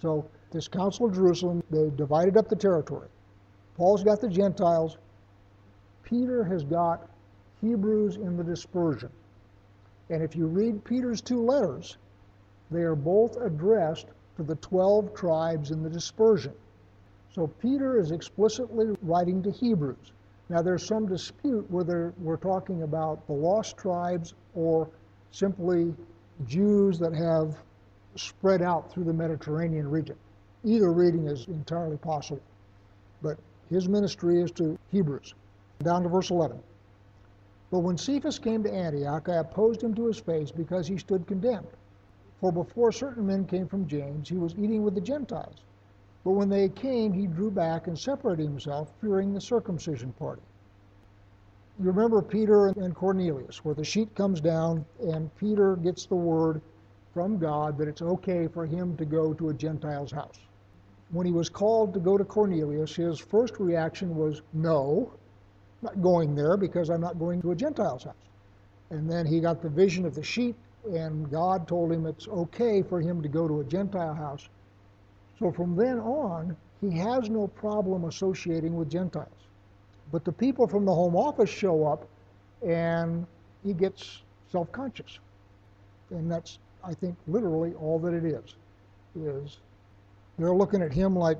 So, 0.00 0.26
this 0.50 0.68
Council 0.68 1.06
of 1.06 1.14
Jerusalem, 1.14 1.62
they 1.70 1.90
divided 1.96 2.36
up 2.36 2.48
the 2.48 2.56
territory. 2.56 3.08
Paul's 3.76 4.02
got 4.02 4.20
the 4.20 4.28
Gentiles. 4.28 4.96
Peter 6.02 6.44
has 6.44 6.64
got 6.64 7.08
Hebrews 7.60 8.16
in 8.16 8.36
the 8.36 8.44
dispersion. 8.44 9.10
And 10.10 10.22
if 10.22 10.36
you 10.36 10.46
read 10.46 10.84
Peter's 10.84 11.20
two 11.20 11.42
letters, 11.42 11.98
they 12.70 12.82
are 12.82 12.94
both 12.94 13.36
addressed 13.36 14.06
to 14.36 14.42
the 14.42 14.56
12 14.56 15.14
tribes 15.14 15.70
in 15.70 15.82
the 15.82 15.90
dispersion. 15.90 16.52
So 17.36 17.46
Peter 17.46 18.00
is 18.00 18.12
explicitly 18.12 18.96
writing 19.02 19.42
to 19.42 19.50
Hebrews. 19.50 20.12
Now 20.48 20.62
there's 20.62 20.86
some 20.86 21.06
dispute 21.06 21.70
whether 21.70 22.14
we're 22.16 22.38
talking 22.38 22.82
about 22.82 23.26
the 23.26 23.34
lost 23.34 23.76
tribes 23.76 24.32
or 24.54 24.88
simply 25.32 25.94
Jews 26.46 26.98
that 26.98 27.12
have 27.12 27.58
spread 28.14 28.62
out 28.62 28.90
through 28.90 29.04
the 29.04 29.12
Mediterranean 29.12 29.90
region. 29.90 30.16
Either 30.64 30.90
reading 30.90 31.26
is 31.26 31.46
entirely 31.48 31.98
possible. 31.98 32.40
But 33.20 33.36
his 33.68 33.86
ministry 33.86 34.40
is 34.40 34.50
to 34.52 34.78
Hebrews. 34.90 35.34
Down 35.80 36.04
to 36.04 36.08
verse 36.08 36.30
11. 36.30 36.58
But 37.70 37.80
when 37.80 37.98
Cephas 37.98 38.38
came 38.38 38.62
to 38.62 38.72
Antioch, 38.72 39.28
I 39.28 39.40
opposed 39.40 39.82
him 39.82 39.94
to 39.96 40.06
his 40.06 40.18
face 40.18 40.50
because 40.50 40.86
he 40.88 40.96
stood 40.96 41.26
condemned. 41.26 41.68
For 42.40 42.50
before 42.50 42.92
certain 42.92 43.26
men 43.26 43.44
came 43.44 43.68
from 43.68 43.86
James, 43.86 44.30
he 44.30 44.38
was 44.38 44.54
eating 44.54 44.82
with 44.82 44.94
the 44.94 45.02
Gentiles. 45.02 45.56
But 46.26 46.32
when 46.32 46.48
they 46.48 46.68
came, 46.68 47.12
he 47.12 47.28
drew 47.28 47.52
back 47.52 47.86
and 47.86 47.96
separated 47.96 48.42
himself, 48.42 48.92
fearing 49.00 49.32
the 49.32 49.40
circumcision 49.40 50.12
party. 50.14 50.42
You 51.78 51.84
remember 51.84 52.20
Peter 52.20 52.66
and 52.66 52.96
Cornelius, 52.96 53.64
where 53.64 53.76
the 53.76 53.84
sheet 53.84 54.12
comes 54.16 54.40
down 54.40 54.84
and 54.98 55.32
Peter 55.36 55.76
gets 55.76 56.04
the 56.04 56.16
word 56.16 56.62
from 57.14 57.38
God 57.38 57.78
that 57.78 57.86
it's 57.86 58.02
okay 58.02 58.48
for 58.48 58.66
him 58.66 58.96
to 58.96 59.04
go 59.04 59.34
to 59.34 59.50
a 59.50 59.54
Gentile's 59.54 60.10
house. 60.10 60.40
When 61.12 61.26
he 61.26 61.32
was 61.32 61.48
called 61.48 61.94
to 61.94 62.00
go 62.00 62.18
to 62.18 62.24
Cornelius, 62.24 62.96
his 62.96 63.20
first 63.20 63.60
reaction 63.60 64.16
was, 64.16 64.42
No, 64.52 65.12
not 65.80 66.02
going 66.02 66.34
there 66.34 66.56
because 66.56 66.90
I'm 66.90 67.00
not 67.00 67.20
going 67.20 67.40
to 67.42 67.52
a 67.52 67.54
Gentile's 67.54 68.02
house. 68.02 68.14
And 68.90 69.08
then 69.08 69.26
he 69.26 69.38
got 69.38 69.62
the 69.62 69.68
vision 69.68 70.04
of 70.04 70.16
the 70.16 70.24
sheet 70.24 70.56
and 70.92 71.30
God 71.30 71.68
told 71.68 71.92
him 71.92 72.04
it's 72.04 72.26
okay 72.26 72.82
for 72.82 73.00
him 73.00 73.22
to 73.22 73.28
go 73.28 73.46
to 73.46 73.60
a 73.60 73.64
Gentile 73.64 74.14
house. 74.14 74.48
So 75.38 75.52
from 75.52 75.76
then 75.76 75.98
on, 75.98 76.56
he 76.80 76.90
has 76.98 77.28
no 77.30 77.46
problem 77.46 78.04
associating 78.04 78.74
with 78.74 78.90
Gentiles. 78.90 79.28
But 80.12 80.24
the 80.24 80.32
people 80.32 80.66
from 80.66 80.84
the 80.84 80.94
home 80.94 81.16
office 81.16 81.50
show 81.50 81.86
up, 81.86 82.08
and 82.64 83.26
he 83.64 83.72
gets 83.72 84.22
self 84.50 84.70
conscious. 84.72 85.18
And 86.10 86.30
that's, 86.30 86.58
I 86.84 86.94
think, 86.94 87.16
literally 87.26 87.74
all 87.74 87.98
that 88.00 88.14
it 88.14 88.24
is. 88.24 88.56
Is 89.16 89.58
they're 90.38 90.54
looking 90.54 90.82
at 90.82 90.92
him 90.92 91.16
like, 91.16 91.38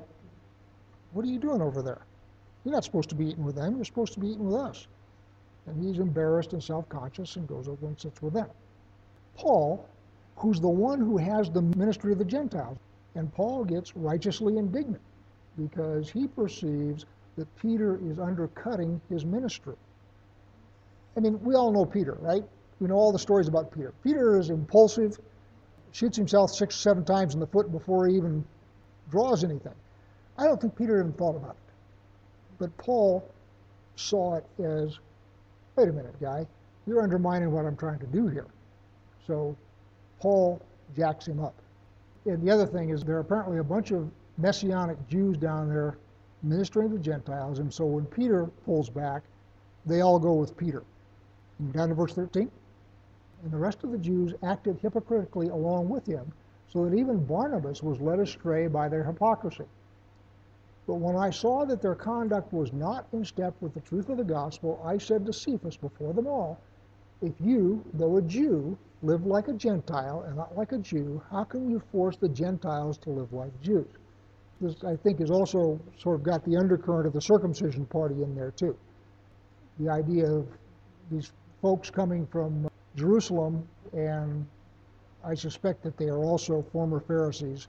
what 1.13 1.23
are 1.25 1.29
you 1.29 1.39
doing 1.39 1.61
over 1.61 1.81
there? 1.81 2.01
You're 2.65 2.73
not 2.73 2.83
supposed 2.83 3.09
to 3.09 3.15
be 3.15 3.27
eating 3.27 3.45
with 3.45 3.55
them. 3.55 3.75
You're 3.75 3.85
supposed 3.85 4.13
to 4.13 4.19
be 4.19 4.29
eating 4.29 4.45
with 4.45 4.55
us. 4.59 4.87
And 5.67 5.81
he's 5.83 5.99
embarrassed 5.99 6.53
and 6.53 6.63
self-conscious 6.63 7.35
and 7.35 7.47
goes 7.47 7.67
over 7.67 7.85
and 7.85 7.99
sits 7.99 8.21
with 8.21 8.33
them. 8.33 8.49
Paul, 9.37 9.87
who's 10.35 10.59
the 10.59 10.67
one 10.67 10.99
who 10.99 11.17
has 11.17 11.49
the 11.49 11.61
ministry 11.61 12.11
of 12.11 12.17
the 12.19 12.25
Gentiles, 12.25 12.77
and 13.17 13.33
Paul 13.33 13.65
gets 13.65 13.95
righteously 13.95 14.57
indignant 14.57 15.01
because 15.57 16.09
he 16.09 16.27
perceives 16.27 17.05
that 17.35 17.47
Peter 17.57 17.99
is 18.09 18.19
undercutting 18.19 19.01
his 19.09 19.25
ministry. 19.25 19.75
I 21.15 21.21
mean, 21.21 21.43
we 21.43 21.55
all 21.55 21.71
know 21.71 21.83
Peter, 21.83 22.15
right? 22.21 22.43
We 22.79 22.87
know 22.87 22.95
all 22.95 23.11
the 23.11 23.19
stories 23.19 23.47
about 23.47 23.71
Peter. 23.71 23.91
Peter 24.03 24.37
is 24.37 24.51
impulsive, 24.51 25.19
shoots 25.91 26.15
himself 26.15 26.51
six 26.51 26.75
or 26.75 26.79
seven 26.79 27.05
times 27.05 27.33
in 27.33 27.39
the 27.39 27.47
foot 27.47 27.71
before 27.71 28.07
he 28.07 28.15
even 28.15 28.45
draws 29.09 29.43
anything. 29.43 29.73
I 30.37 30.43
don't 30.43 30.61
think 30.61 30.75
Peter 30.75 30.99
even 30.99 31.13
thought 31.13 31.35
about 31.35 31.55
it. 31.55 31.73
But 32.59 32.77
Paul 32.77 33.27
saw 33.95 34.35
it 34.35 34.45
as 34.63 34.99
wait 35.75 35.89
a 35.89 35.93
minute, 35.93 36.19
guy, 36.21 36.45
you're 36.85 37.01
undermining 37.01 37.51
what 37.51 37.65
I'm 37.65 37.77
trying 37.77 37.99
to 37.99 38.07
do 38.07 38.27
here. 38.27 38.47
So 39.25 39.55
Paul 40.19 40.61
jacks 40.95 41.27
him 41.27 41.39
up. 41.39 41.55
And 42.27 42.41
the 42.41 42.51
other 42.51 42.65
thing 42.65 42.89
is 42.89 43.03
there 43.03 43.15
are 43.15 43.21
apparently 43.21 43.59
a 43.59 43.63
bunch 43.63 43.91
of 43.91 44.11
messianic 44.37 44.97
Jews 45.07 45.37
down 45.37 45.69
there 45.69 45.97
ministering 46.43 46.91
to 46.91 46.99
Gentiles, 46.99 47.59
and 47.59 47.73
so 47.73 47.85
when 47.85 48.05
Peter 48.05 48.45
pulls 48.65 48.89
back, 48.89 49.23
they 49.85 50.01
all 50.01 50.19
go 50.19 50.33
with 50.33 50.55
Peter. 50.57 50.83
And 51.59 51.73
Down 51.73 51.89
to 51.89 51.95
verse 51.95 52.13
13. 52.13 52.51
And 53.43 53.51
the 53.51 53.57
rest 53.57 53.83
of 53.83 53.91
the 53.91 53.97
Jews 53.97 54.33
acted 54.43 54.77
hypocritically 54.81 55.47
along 55.47 55.89
with 55.89 56.05
him, 56.05 56.31
so 56.67 56.83
that 56.85 56.95
even 56.95 57.25
Barnabas 57.25 57.81
was 57.81 58.01
led 58.01 58.19
astray 58.19 58.67
by 58.67 58.89
their 58.89 59.03
hypocrisy. 59.03 59.65
But 60.85 60.95
when 60.95 61.15
I 61.15 61.29
saw 61.29 61.65
that 61.65 61.81
their 61.81 61.95
conduct 61.95 62.51
was 62.53 62.73
not 62.73 63.07
in 63.13 63.23
step 63.25 63.55
with 63.61 63.73
the 63.73 63.81
truth 63.81 64.09
of 64.09 64.17
the 64.17 64.23
gospel, 64.23 64.81
I 64.83 64.97
said 64.97 65.25
to 65.25 65.33
Cephas 65.33 65.77
before 65.77 66.13
them 66.13 66.27
all, 66.27 66.59
If 67.21 67.39
you, 67.39 67.83
though 67.93 68.17
a 68.17 68.21
Jew, 68.21 68.77
live 69.03 69.25
like 69.25 69.47
a 69.47 69.53
Gentile 69.53 70.23
and 70.27 70.35
not 70.35 70.57
like 70.57 70.71
a 70.71 70.77
Jew, 70.77 71.21
how 71.29 71.43
can 71.43 71.69
you 71.69 71.81
force 71.91 72.17
the 72.17 72.29
Gentiles 72.29 72.97
to 72.99 73.09
live 73.09 73.31
like 73.31 73.51
Jews? 73.61 73.87
This, 74.59 74.83
I 74.83 74.95
think, 74.95 75.19
has 75.19 75.29
also 75.29 75.79
sort 75.99 76.15
of 76.15 76.23
got 76.23 76.43
the 76.45 76.57
undercurrent 76.57 77.05
of 77.05 77.13
the 77.13 77.21
circumcision 77.21 77.85
party 77.85 78.23
in 78.23 78.35
there, 78.35 78.51
too. 78.51 78.75
The 79.79 79.89
idea 79.89 80.25
of 80.25 80.47
these 81.11 81.31
folks 81.61 81.91
coming 81.91 82.25
from 82.25 82.67
Jerusalem, 82.95 83.67
and 83.93 84.47
I 85.23 85.35
suspect 85.35 85.83
that 85.83 85.97
they 85.97 86.07
are 86.07 86.23
also 86.23 86.65
former 86.71 86.99
Pharisees 86.99 87.67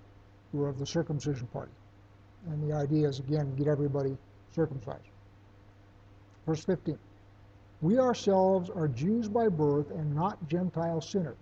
who 0.53 0.63
are 0.63 0.69
of 0.69 0.79
the 0.79 0.87
circumcision 0.87 1.47
party. 1.49 1.73
And 2.47 2.71
the 2.71 2.75
idea 2.75 3.07
is, 3.07 3.19
again, 3.19 3.55
get 3.57 3.69
everybody 3.69 4.17
circumcised. 4.53 5.11
Verse 6.47 6.65
15. 6.65 6.99
We 7.81 7.99
ourselves 7.99 8.71
are 8.71 8.89
Jews 8.89 9.29
by 9.29 9.49
birth 9.49 9.91
and 9.91 10.15
not 10.15 10.49
Gentile 10.49 11.01
sinners. 11.01 11.37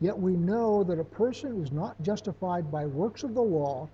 Yet 0.00 0.18
we 0.18 0.32
know 0.36 0.84
that 0.84 0.98
a 0.98 1.04
person 1.04 1.62
is 1.62 1.72
not 1.72 2.00
justified 2.02 2.70
by 2.70 2.86
works 2.86 3.22
of 3.22 3.34
the 3.34 3.42
law, 3.42 3.88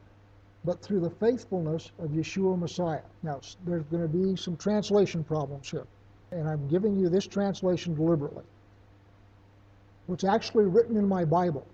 but 0.64 0.81
through 0.81 1.01
the 1.01 1.11
faithfulness 1.11 1.92
of 1.99 2.11
Yeshua 2.11 2.59
Messiah. 2.59 3.03
Now, 3.23 3.40
there's 3.66 3.85
going 3.85 4.03
to 4.03 4.09
be 4.09 4.37
some 4.37 4.57
translation 4.57 5.23
problems 5.23 5.71
here, 5.71 5.87
and 6.31 6.49
I'm 6.49 6.66
giving 6.69 6.97
you 6.97 7.09
this 7.09 7.27
translation 7.27 7.95
deliberately. 7.95 8.45
What's 10.07 10.25
actually 10.25 10.64
written 10.64 10.97
in 10.97 11.07
my 11.07 11.25
Bible 11.25 11.66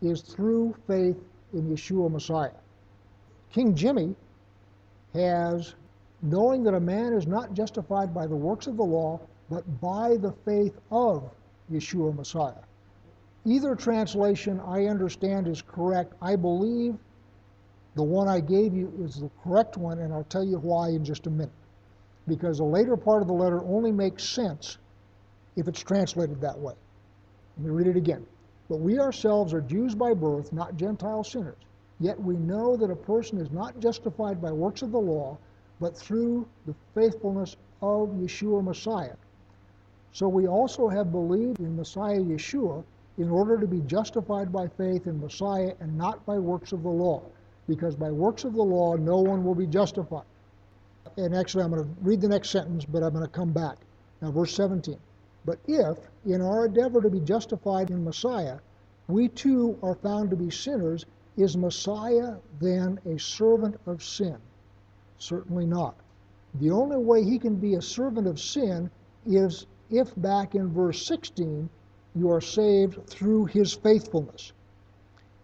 is 0.00 0.20
through 0.20 0.74
faith 0.86 1.16
in 1.52 1.68
Yeshua 1.68 2.10
Messiah. 2.10 2.50
King 3.50 3.74
Jimmy 3.74 4.14
has 5.14 5.74
knowing 6.22 6.62
that 6.62 6.74
a 6.74 6.80
man 6.80 7.12
is 7.12 7.26
not 7.26 7.52
justified 7.52 8.14
by 8.14 8.26
the 8.26 8.36
works 8.36 8.66
of 8.66 8.76
the 8.76 8.82
law, 8.82 9.20
but 9.50 9.80
by 9.80 10.16
the 10.16 10.32
faith 10.44 10.78
of 10.90 11.30
Yeshua 11.70 12.14
Messiah. 12.14 12.62
Either 13.44 13.74
translation 13.74 14.60
I 14.60 14.86
understand 14.86 15.48
is 15.48 15.62
correct. 15.62 16.14
I 16.22 16.36
believe 16.36 16.96
the 17.94 18.02
one 18.02 18.28
I 18.28 18.40
gave 18.40 18.72
you 18.74 18.92
is 19.00 19.16
the 19.16 19.30
correct 19.42 19.76
one, 19.76 19.98
and 19.98 20.12
I'll 20.12 20.24
tell 20.24 20.44
you 20.44 20.58
why 20.58 20.90
in 20.90 21.04
just 21.04 21.26
a 21.26 21.30
minute. 21.30 21.52
Because 22.28 22.58
the 22.58 22.64
later 22.64 22.96
part 22.96 23.20
of 23.20 23.28
the 23.28 23.34
letter 23.34 23.62
only 23.64 23.90
makes 23.90 24.24
sense 24.24 24.78
if 25.56 25.66
it's 25.66 25.80
translated 25.80 26.40
that 26.40 26.58
way. 26.58 26.74
Let 27.56 27.66
me 27.66 27.70
read 27.70 27.88
it 27.88 27.96
again. 27.96 28.24
But 28.68 28.76
we 28.76 28.98
ourselves 29.00 29.52
are 29.52 29.60
Jews 29.60 29.94
by 29.94 30.14
birth, 30.14 30.52
not 30.52 30.76
Gentile 30.76 31.24
sinners. 31.24 31.58
Yet 31.98 32.18
we 32.18 32.36
know 32.36 32.76
that 32.76 32.90
a 32.90 32.96
person 32.96 33.38
is 33.38 33.50
not 33.50 33.78
justified 33.80 34.40
by 34.40 34.52
works 34.52 34.82
of 34.82 34.92
the 34.92 35.00
law, 35.00 35.36
but 35.82 35.96
through 35.96 36.46
the 36.64 36.74
faithfulness 36.94 37.56
of 37.82 38.08
Yeshua 38.10 38.62
Messiah. 38.62 39.16
So 40.12 40.28
we 40.28 40.46
also 40.46 40.88
have 40.88 41.10
believed 41.10 41.58
in 41.58 41.76
Messiah 41.76 42.20
Yeshua 42.20 42.84
in 43.18 43.28
order 43.28 43.58
to 43.58 43.66
be 43.66 43.80
justified 43.80 44.52
by 44.52 44.68
faith 44.68 45.08
in 45.08 45.20
Messiah 45.20 45.72
and 45.80 45.98
not 45.98 46.24
by 46.24 46.38
works 46.38 46.70
of 46.70 46.84
the 46.84 46.88
law, 46.88 47.20
because 47.66 47.96
by 47.96 48.12
works 48.12 48.44
of 48.44 48.54
the 48.54 48.62
law 48.62 48.94
no 48.94 49.18
one 49.18 49.42
will 49.42 49.56
be 49.56 49.66
justified. 49.66 50.24
And 51.16 51.34
actually, 51.34 51.64
I'm 51.64 51.72
going 51.72 51.82
to 51.82 51.90
read 52.00 52.20
the 52.20 52.28
next 52.28 52.50
sentence, 52.50 52.84
but 52.84 53.02
I'm 53.02 53.12
going 53.12 53.26
to 53.26 53.30
come 53.30 53.50
back. 53.52 53.78
Now, 54.20 54.30
verse 54.30 54.54
17. 54.54 54.96
But 55.44 55.58
if, 55.66 55.98
in 56.24 56.42
our 56.42 56.66
endeavor 56.66 57.02
to 57.02 57.10
be 57.10 57.18
justified 57.18 57.90
in 57.90 58.04
Messiah, 58.04 58.58
we 59.08 59.26
too 59.26 59.76
are 59.82 59.96
found 59.96 60.30
to 60.30 60.36
be 60.36 60.48
sinners, 60.48 61.06
is 61.36 61.56
Messiah 61.56 62.36
then 62.60 63.00
a 63.04 63.18
servant 63.18 63.80
of 63.86 64.00
sin? 64.00 64.38
Certainly 65.22 65.66
not. 65.66 65.94
The 66.54 66.72
only 66.72 66.96
way 66.96 67.22
he 67.22 67.38
can 67.38 67.54
be 67.54 67.76
a 67.76 67.80
servant 67.80 68.26
of 68.26 68.40
sin 68.40 68.90
is 69.24 69.66
if 69.88 70.12
back 70.16 70.56
in 70.56 70.72
verse 70.72 71.06
16 71.06 71.70
you 72.16 72.28
are 72.28 72.40
saved 72.40 73.06
through 73.06 73.44
his 73.44 73.72
faithfulness. 73.72 74.52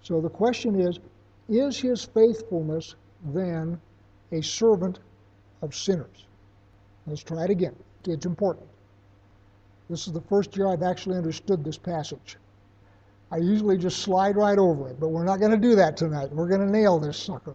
So 0.03 0.21
the 0.21 0.29
question 0.29 0.81
is 0.81 0.99
is 1.49 1.79
his 1.79 2.03
faithfulness 2.03 2.97
then 3.27 3.81
a 4.33 4.43
servant 4.43 4.99
of 5.63 5.77
sinners? 5.77 6.27
Let's 7.07 7.23
try 7.23 7.45
it 7.45 7.51
again. 7.51 7.77
It's 8.05 8.27
important. 8.27 8.67
This 9.89 10.09
is 10.09 10.13
the 10.13 10.23
first 10.23 10.57
year 10.57 10.67
I've 10.67 10.83
actually 10.83 11.17
understood 11.17 11.63
this 11.63 11.79
passage. 11.79 12.37
I 13.31 13.37
usually 13.37 13.79
just 13.79 14.01
slide 14.01 14.37
right 14.37 14.59
over 14.59 14.89
it, 14.89 14.99
but 14.99 15.11
we're 15.11 15.25
not 15.25 15.39
going 15.39 15.53
to 15.53 15.57
do 15.57 15.77
that 15.77 15.97
tonight. 15.97 16.33
We're 16.33 16.49
going 16.49 16.67
to 16.67 16.71
nail 16.71 16.99
this 16.99 17.17
sucker. 17.17 17.55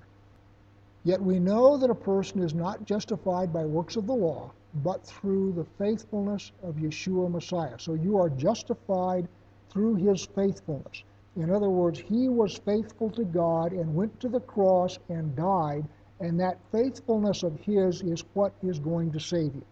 Yet 1.03 1.21
we 1.21 1.39
know 1.39 1.77
that 1.77 1.89
a 1.89 1.95
person 1.95 2.41
is 2.41 2.53
not 2.53 2.85
justified 2.85 3.51
by 3.51 3.65
works 3.65 3.97
of 3.97 4.07
the 4.07 4.15
law, 4.15 4.51
but 4.75 5.05
through 5.05 5.51
the 5.51 5.65
faithfulness 5.65 6.51
of 6.61 6.75
Yeshua 6.75 7.29
Messiah. 7.29 7.77
So 7.77 7.93
you 7.93 8.17
are 8.17 8.29
justified 8.29 9.27
through 9.69 9.95
his 9.95 10.25
faithfulness. 10.25 11.03
In 11.35 11.49
other 11.49 11.69
words, 11.69 11.99
he 11.99 12.29
was 12.29 12.57
faithful 12.57 13.09
to 13.11 13.25
God 13.25 13.73
and 13.73 13.95
went 13.95 14.19
to 14.21 14.29
the 14.29 14.39
cross 14.39 14.97
and 15.09 15.35
died, 15.35 15.85
and 16.19 16.39
that 16.39 16.59
faithfulness 16.71 17.43
of 17.43 17.59
his 17.59 18.01
is 18.01 18.23
what 18.33 18.53
is 18.61 18.79
going 18.79 19.11
to 19.11 19.19
save 19.19 19.55
you. 19.55 19.65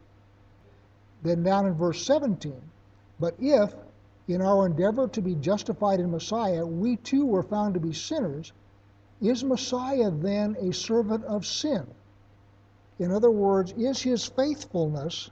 Then 1.24 1.44
down 1.44 1.68
in 1.68 1.76
verse 1.76 2.04
17, 2.06 2.54
but 3.20 3.36
if 3.40 3.74
in 4.28 4.42
our 4.42 4.66
endeavor 4.66 5.08
to 5.08 5.22
be 5.22 5.36
justified 5.36 6.00
in 6.00 6.12
Messiah, 6.12 6.66
we 6.66 6.98
too 6.98 7.26
were 7.26 7.44
found 7.44 7.76
to 7.76 7.80
be 7.80 7.94
sinners, 7.94 8.52
is 9.22 9.44
Messiah 9.44 10.12
then 10.12 10.56
a 10.60 10.74
servant 10.74 11.24
of 11.26 11.46
sin? 11.46 11.86
In 13.00 13.12
other 13.12 13.32
words, 13.32 13.74
is 13.78 14.02
his 14.02 14.26
faithfulness 14.26 15.30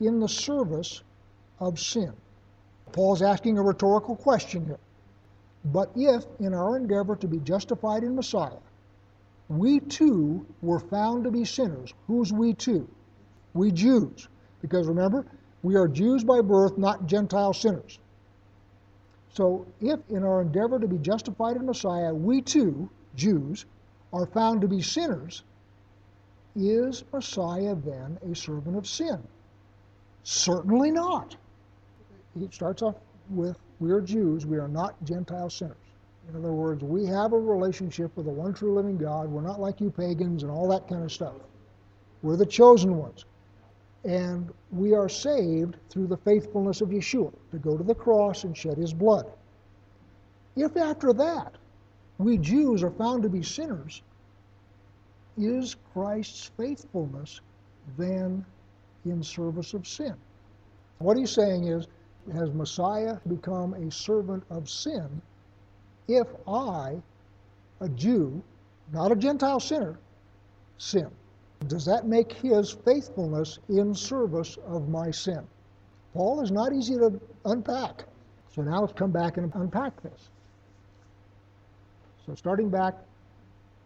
in 0.00 0.20
the 0.20 0.28
service 0.28 1.02
of 1.58 1.78
sin? 1.78 2.12
Paul's 2.92 3.22
asking 3.22 3.58
a 3.58 3.62
rhetorical 3.62 4.16
question 4.16 4.64
here. 4.64 4.78
But 5.72 5.90
if, 5.96 6.24
in 6.38 6.54
our 6.54 6.76
endeavor 6.76 7.16
to 7.16 7.26
be 7.26 7.38
justified 7.38 8.04
in 8.04 8.14
Messiah, 8.14 8.58
we 9.48 9.80
too 9.80 10.46
were 10.62 10.78
found 10.78 11.24
to 11.24 11.30
be 11.30 11.44
sinners, 11.44 11.92
who's 12.06 12.32
we 12.32 12.54
too? 12.54 12.88
We 13.54 13.72
Jews. 13.72 14.28
Because 14.60 14.86
remember, 14.86 15.26
we 15.62 15.74
are 15.76 15.88
Jews 15.88 16.24
by 16.24 16.40
birth, 16.40 16.78
not 16.78 17.06
Gentile 17.06 17.52
sinners. 17.52 17.98
So, 19.36 19.66
if 19.82 20.00
in 20.08 20.24
our 20.24 20.40
endeavor 20.40 20.80
to 20.80 20.88
be 20.88 20.96
justified 20.96 21.56
in 21.56 21.66
Messiah, 21.66 22.14
we 22.14 22.40
too, 22.40 22.88
Jews, 23.16 23.66
are 24.10 24.24
found 24.24 24.62
to 24.62 24.66
be 24.66 24.80
sinners, 24.80 25.42
is 26.54 27.04
Messiah 27.12 27.74
then 27.74 28.18
a 28.32 28.34
servant 28.34 28.78
of 28.78 28.88
sin? 28.88 29.22
Certainly 30.22 30.92
not. 30.92 31.36
He 32.38 32.48
starts 32.50 32.80
off 32.80 32.94
with, 33.28 33.58
we 33.78 33.90
are 33.90 34.00
Jews, 34.00 34.46
we 34.46 34.56
are 34.56 34.68
not 34.68 34.94
Gentile 35.04 35.50
sinners. 35.50 35.76
In 36.30 36.36
other 36.36 36.54
words, 36.54 36.82
we 36.82 37.04
have 37.04 37.34
a 37.34 37.38
relationship 37.38 38.16
with 38.16 38.24
the 38.24 38.32
one 38.32 38.54
true 38.54 38.74
living 38.74 38.96
God. 38.96 39.28
We're 39.28 39.42
not 39.42 39.60
like 39.60 39.82
you 39.82 39.90
pagans 39.90 40.44
and 40.44 40.50
all 40.50 40.66
that 40.68 40.88
kind 40.88 41.04
of 41.04 41.12
stuff. 41.12 41.34
We're 42.22 42.36
the 42.38 42.46
chosen 42.46 42.96
ones. 42.96 43.26
And 44.06 44.52
we 44.70 44.94
are 44.94 45.08
saved 45.08 45.76
through 45.90 46.06
the 46.06 46.16
faithfulness 46.16 46.80
of 46.80 46.90
Yeshua 46.90 47.32
to 47.50 47.58
go 47.58 47.76
to 47.76 47.82
the 47.82 47.94
cross 47.94 48.44
and 48.44 48.56
shed 48.56 48.78
his 48.78 48.94
blood. 48.94 49.26
If 50.54 50.76
after 50.76 51.12
that 51.12 51.56
we 52.18 52.38
Jews 52.38 52.84
are 52.84 52.90
found 52.90 53.24
to 53.24 53.28
be 53.28 53.42
sinners, 53.42 54.02
is 55.36 55.74
Christ's 55.92 56.50
faithfulness 56.56 57.40
then 57.98 58.44
in 59.04 59.22
service 59.24 59.74
of 59.74 59.86
sin? 59.86 60.14
What 60.98 61.16
he's 61.16 61.30
saying 61.30 61.64
is, 61.64 61.88
has 62.32 62.52
Messiah 62.52 63.18
become 63.28 63.74
a 63.74 63.90
servant 63.90 64.44
of 64.50 64.70
sin 64.70 65.20
if 66.08 66.28
I, 66.46 67.02
a 67.80 67.88
Jew, 67.88 68.42
not 68.92 69.10
a 69.12 69.16
Gentile 69.16 69.60
sinner, 69.60 69.98
sin? 70.78 71.10
Does 71.68 71.84
that 71.86 72.06
make 72.06 72.32
his 72.32 72.70
faithfulness 72.70 73.58
in 73.68 73.94
service 73.94 74.56
of 74.66 74.88
my 74.88 75.10
sin? 75.10 75.46
Paul 76.14 76.40
is 76.42 76.50
not 76.50 76.72
easy 76.72 76.94
to 76.94 77.20
unpack. 77.44 78.04
So 78.54 78.62
now 78.62 78.80
let's 78.80 78.92
come 78.92 79.10
back 79.10 79.36
and 79.36 79.52
unpack 79.54 80.00
this. 80.02 80.30
So 82.24 82.34
starting 82.34 82.70
back 82.70 82.94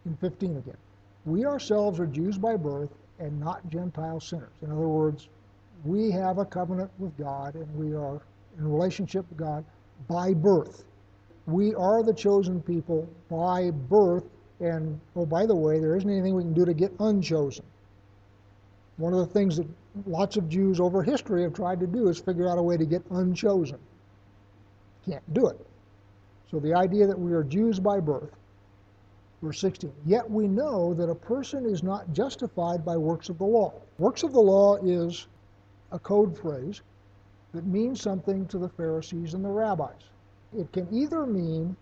in 0.06 0.16
15 0.16 0.56
again. 0.56 0.76
We 1.24 1.44
ourselves 1.44 2.00
are 2.00 2.06
Jews 2.06 2.38
by 2.38 2.56
birth 2.56 2.90
and 3.18 3.38
not 3.38 3.68
Gentile 3.68 4.20
sinners. 4.20 4.52
In 4.62 4.70
other 4.70 4.88
words, 4.88 5.28
we 5.84 6.10
have 6.10 6.38
a 6.38 6.44
covenant 6.44 6.90
with 6.98 7.16
God 7.18 7.54
and 7.54 7.74
we 7.74 7.94
are 7.94 8.20
in 8.58 8.70
relationship 8.70 9.28
with 9.28 9.38
God 9.38 9.64
by 10.08 10.32
birth. 10.32 10.84
We 11.46 11.74
are 11.74 12.02
the 12.02 12.14
chosen 12.14 12.62
people 12.62 13.08
by 13.28 13.70
birth. 13.70 14.24
And 14.60 15.00
oh, 15.16 15.24
by 15.24 15.46
the 15.46 15.54
way, 15.54 15.80
there 15.80 15.96
isn't 15.96 16.10
anything 16.10 16.34
we 16.34 16.42
can 16.42 16.52
do 16.52 16.66
to 16.66 16.74
get 16.74 16.92
unchosen. 17.00 17.64
One 18.98 19.14
of 19.14 19.20
the 19.20 19.32
things 19.32 19.56
that 19.56 19.66
lots 20.06 20.36
of 20.36 20.48
Jews 20.48 20.78
over 20.78 21.02
history 21.02 21.42
have 21.42 21.54
tried 21.54 21.80
to 21.80 21.86
do 21.86 22.08
is 22.08 22.18
figure 22.18 22.48
out 22.48 22.58
a 22.58 22.62
way 22.62 22.76
to 22.76 22.84
get 22.84 23.02
unchosen. 23.10 23.78
Can't 25.06 25.34
do 25.34 25.48
it. 25.48 25.58
So 26.50 26.60
the 26.60 26.74
idea 26.74 27.06
that 27.06 27.18
we 27.18 27.32
are 27.32 27.42
Jews 27.42 27.80
by 27.80 28.00
birth, 28.00 28.36
verse 29.42 29.58
16, 29.60 29.90
yet 30.04 30.30
we 30.30 30.46
know 30.46 30.92
that 30.92 31.08
a 31.08 31.14
person 31.14 31.64
is 31.64 31.82
not 31.82 32.12
justified 32.12 32.84
by 32.84 32.98
works 32.98 33.30
of 33.30 33.38
the 33.38 33.44
law. 33.44 33.72
Works 33.98 34.22
of 34.22 34.32
the 34.32 34.40
law 34.40 34.76
is 34.76 35.26
a 35.92 35.98
code 35.98 36.36
phrase 36.36 36.82
that 37.54 37.64
means 37.66 38.02
something 38.02 38.46
to 38.46 38.58
the 38.58 38.68
Pharisees 38.68 39.32
and 39.34 39.44
the 39.44 39.48
rabbis. 39.48 40.10
It 40.56 40.70
can 40.72 40.86
either 40.92 41.24
mean 41.24 41.76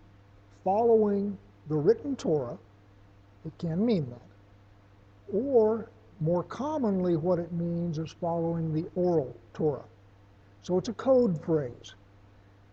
following 0.63 1.37
the 1.67 1.75
written 1.75 2.15
Torah, 2.15 2.57
it 3.49 3.57
can 3.57 3.83
mean 3.83 4.07
that, 4.09 5.35
or 5.35 5.89
more 6.21 6.43
commonly 6.43 7.15
what 7.17 7.39
it 7.39 7.51
means 7.51 7.97
is 7.97 8.11
following 8.21 8.73
the 8.73 8.85
oral 8.95 9.35
Torah. 9.53 9.85
So 10.61 10.77
it's 10.77 10.89
a 10.89 10.93
code 10.93 11.43
phrase. 11.43 11.95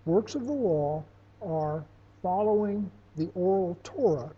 Works 0.04 0.34
of 0.34 0.46
the 0.46 0.52
law 0.52 1.02
are 1.40 1.84
following 2.22 2.90
the 3.16 3.30
oral 3.34 3.78
Torah, 3.82 4.30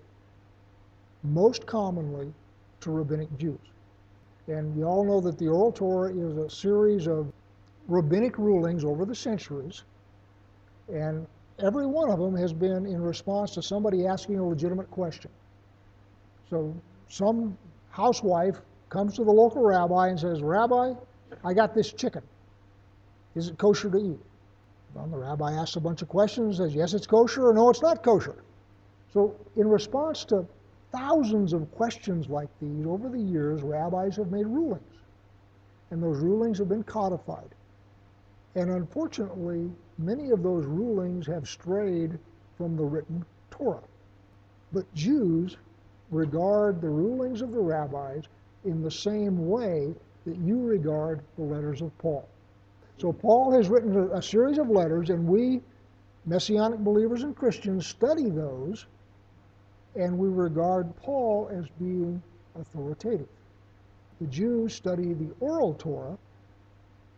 most 1.24 1.66
commonly 1.66 2.32
to 2.80 2.90
rabbinic 2.90 3.36
Jews. 3.38 3.58
And 4.46 4.76
you 4.78 4.84
all 4.84 5.04
know 5.04 5.20
that 5.20 5.38
the 5.38 5.48
Oral 5.48 5.72
Torah 5.72 6.10
is 6.10 6.36
a 6.38 6.48
series 6.48 7.06
of 7.06 7.32
rabbinic 7.86 8.38
rulings 8.38 8.84
over 8.84 9.04
the 9.04 9.14
centuries, 9.14 9.82
and 10.88 11.26
every 11.58 11.86
one 11.86 12.10
of 12.10 12.18
them 12.18 12.36
has 12.36 12.52
been 12.52 12.86
in 12.86 13.02
response 13.02 13.50
to 13.54 13.62
somebody 13.62 14.06
asking 14.06 14.38
a 14.38 14.46
legitimate 14.46 14.90
question. 14.90 15.30
So 16.50 16.74
some 17.08 17.56
housewife 17.90 18.56
comes 18.88 19.16
to 19.16 19.24
the 19.24 19.30
local 19.30 19.62
rabbi 19.62 20.08
and 20.08 20.18
says, 20.18 20.42
Rabbi, 20.42 20.94
I 21.44 21.52
got 21.52 21.74
this 21.74 21.92
chicken. 21.92 22.22
Is 23.34 23.48
it 23.48 23.58
kosher 23.58 23.90
to 23.90 23.98
eat? 23.98 24.20
Well, 24.94 25.06
the 25.06 25.18
rabbi 25.18 25.52
asks 25.52 25.76
a 25.76 25.80
bunch 25.80 26.02
of 26.02 26.08
questions, 26.08 26.56
says, 26.56 26.74
yes, 26.74 26.94
it's 26.94 27.06
kosher, 27.06 27.48
or 27.48 27.54
no, 27.54 27.68
it's 27.68 27.82
not 27.82 28.02
kosher. 28.02 28.36
So 29.12 29.34
in 29.56 29.68
response 29.68 30.24
to 30.26 30.46
thousands 30.92 31.52
of 31.52 31.70
questions 31.72 32.28
like 32.28 32.48
these 32.60 32.86
over 32.86 33.08
the 33.08 33.20
years, 33.20 33.62
rabbis 33.62 34.16
have 34.16 34.30
made 34.30 34.46
rulings. 34.46 34.82
And 35.90 36.02
those 36.02 36.18
rulings 36.18 36.58
have 36.58 36.68
been 36.68 36.82
codified. 36.82 37.54
And 38.54 38.70
unfortunately, 38.70 39.70
many 39.98 40.30
of 40.30 40.42
those 40.42 40.64
rulings 40.66 41.26
have 41.26 41.48
strayed 41.48 42.18
from 42.56 42.76
the 42.76 42.84
written 42.84 43.24
Torah. 43.50 43.82
But 44.72 44.92
Jews 44.94 45.56
regard 46.10 46.80
the 46.80 46.88
rulings 46.88 47.42
of 47.42 47.52
the 47.52 47.60
rabbis 47.60 48.24
in 48.64 48.82
the 48.82 48.90
same 48.90 49.48
way 49.48 49.94
that 50.24 50.36
you 50.38 50.60
regard 50.60 51.20
the 51.36 51.44
letters 51.44 51.80
of 51.80 51.96
Paul. 51.98 52.28
So 52.98 53.12
Paul 53.12 53.52
has 53.52 53.68
written 53.68 54.10
a, 54.12 54.20
series 54.20 54.58
of 54.58 54.68
letters, 54.68 55.10
and 55.10 55.26
we, 55.26 55.60
Messianic 56.26 56.80
believers 56.80 57.22
and 57.22 57.36
Christians, 57.36 57.86
study 57.86 58.28
those 58.28 58.86
and 59.96 60.16
we 60.16 60.28
regard 60.28 60.94
Paul 60.96 61.50
as 61.52 61.66
being 61.78 62.22
authoritative. 62.58 63.28
The 64.20 64.26
Jews 64.26 64.74
study 64.74 65.12
the 65.14 65.30
oral 65.40 65.74
Torah, 65.74 66.18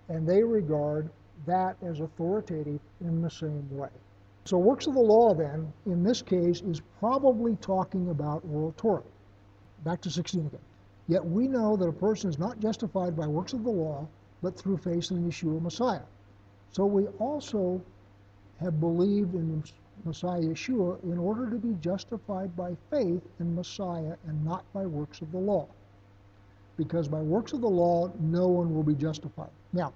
and 0.09 0.27
they 0.27 0.43
regard 0.43 1.11
that 1.47 1.77
as 1.83 2.01
authoritative 2.01 2.81
in 3.01 3.23
the 3.23 3.31
same 3.31 3.67
way. 3.77 3.89
So, 4.45 4.59
works 4.59 4.87
of 4.87 4.95
the 4.95 5.01
law, 5.01 5.35
then, 5.35 5.73
in 5.87 6.03
this 6.03 6.23
case, 6.23 6.63
is 6.63 6.81
probably 6.99 7.57
talking 7.57 8.09
about 8.09 8.43
oral 8.51 8.75
Torah. 8.77 9.03
Back 9.85 10.01
to 10.03 10.11
16 10.11 10.47
again. 10.47 10.61
Yet 11.09 11.25
we 11.25 11.49
know 11.49 11.77
that 11.77 11.89
a 11.89 11.93
person 11.93 12.31
is 12.31 12.39
not 12.39 12.61
justified 12.61 13.17
by 13.17 13.27
works 13.27 13.53
of 13.53 13.65
the 13.65 13.71
law, 13.71 14.07
but 14.43 14.57
through 14.57 14.79
faith 14.79 15.11
in 15.11 15.29
Yeshua 15.29 15.61
Messiah. 15.61 16.03
So 16.71 16.87
we 16.87 17.07
also 17.19 17.83
have 18.61 18.81
believed 18.81 19.35
in 19.35 19.63
Messiah 20.05 20.41
Yeshua 20.41 21.03
in 21.03 21.19
order 21.19 21.51
to 21.51 21.57
be 21.57 21.75
justified 21.81 22.55
by 22.57 22.77
faith 22.91 23.23
in 23.41 23.55
Messiah 23.55 24.17
and 24.27 24.45
not 24.45 24.65
by 24.73 24.87
works 24.87 25.21
of 25.21 25.33
the 25.33 25.39
law. 25.39 25.67
Because 26.77 27.09
by 27.09 27.21
works 27.21 27.53
of 27.53 27.61
the 27.61 27.69
law, 27.69 28.11
no 28.21 28.47
one 28.47 28.75
will 28.75 28.83
be 28.83 28.95
justified. 28.95 29.51
Now, 29.73 29.93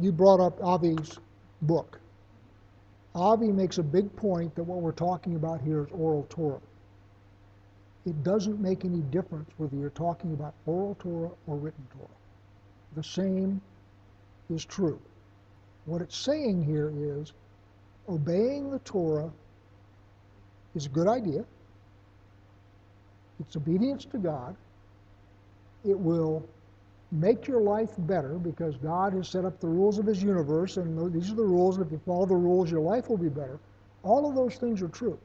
you 0.00 0.12
brought 0.12 0.40
up 0.40 0.58
Avi's 0.60 1.18
book. 1.62 1.98
Avi 3.16 3.50
makes 3.50 3.78
a 3.78 3.82
big 3.82 4.14
point 4.14 4.54
that 4.56 4.64
what 4.64 4.82
we're 4.82 4.92
talking 4.92 5.36
about 5.36 5.62
here 5.62 5.82
is 5.82 5.88
oral 5.90 6.26
Torah. 6.28 6.60
It 8.04 8.22
doesn't 8.22 8.60
make 8.60 8.84
any 8.84 9.00
difference 9.00 9.48
whether 9.56 9.74
you're 9.74 9.88
talking 9.90 10.34
about 10.34 10.52
oral 10.66 10.96
Torah 11.00 11.30
or 11.46 11.56
written 11.56 11.86
Torah. 11.92 12.08
The 12.94 13.02
same 13.02 13.62
is 14.50 14.66
true. 14.66 15.00
What 15.86 16.02
it's 16.02 16.16
saying 16.16 16.62
here 16.62 16.92
is 16.94 17.32
obeying 18.06 18.70
the 18.70 18.80
Torah 18.80 19.32
is 20.74 20.84
a 20.84 20.90
good 20.90 21.08
idea. 21.08 21.42
It's 23.40 23.56
obedience 23.56 24.04
to 24.06 24.18
God. 24.18 24.54
It 25.84 25.98
will 25.98 26.46
make 27.12 27.46
your 27.46 27.60
life 27.60 27.90
better 27.98 28.34
because 28.34 28.76
God 28.76 29.12
has 29.12 29.28
set 29.28 29.44
up 29.44 29.60
the 29.60 29.68
rules 29.68 29.98
of 29.98 30.06
His 30.06 30.22
universe, 30.22 30.76
and 30.76 31.12
these 31.12 31.30
are 31.30 31.36
the 31.36 31.44
rules, 31.44 31.76
and 31.76 31.86
if 31.86 31.92
you 31.92 32.00
follow 32.04 32.26
the 32.26 32.34
rules, 32.34 32.70
your 32.70 32.80
life 32.80 33.08
will 33.08 33.16
be 33.16 33.28
better. 33.28 33.58
All 34.02 34.28
of 34.28 34.34
those 34.34 34.56
things 34.56 34.82
are 34.82 34.88
true. 34.88 35.18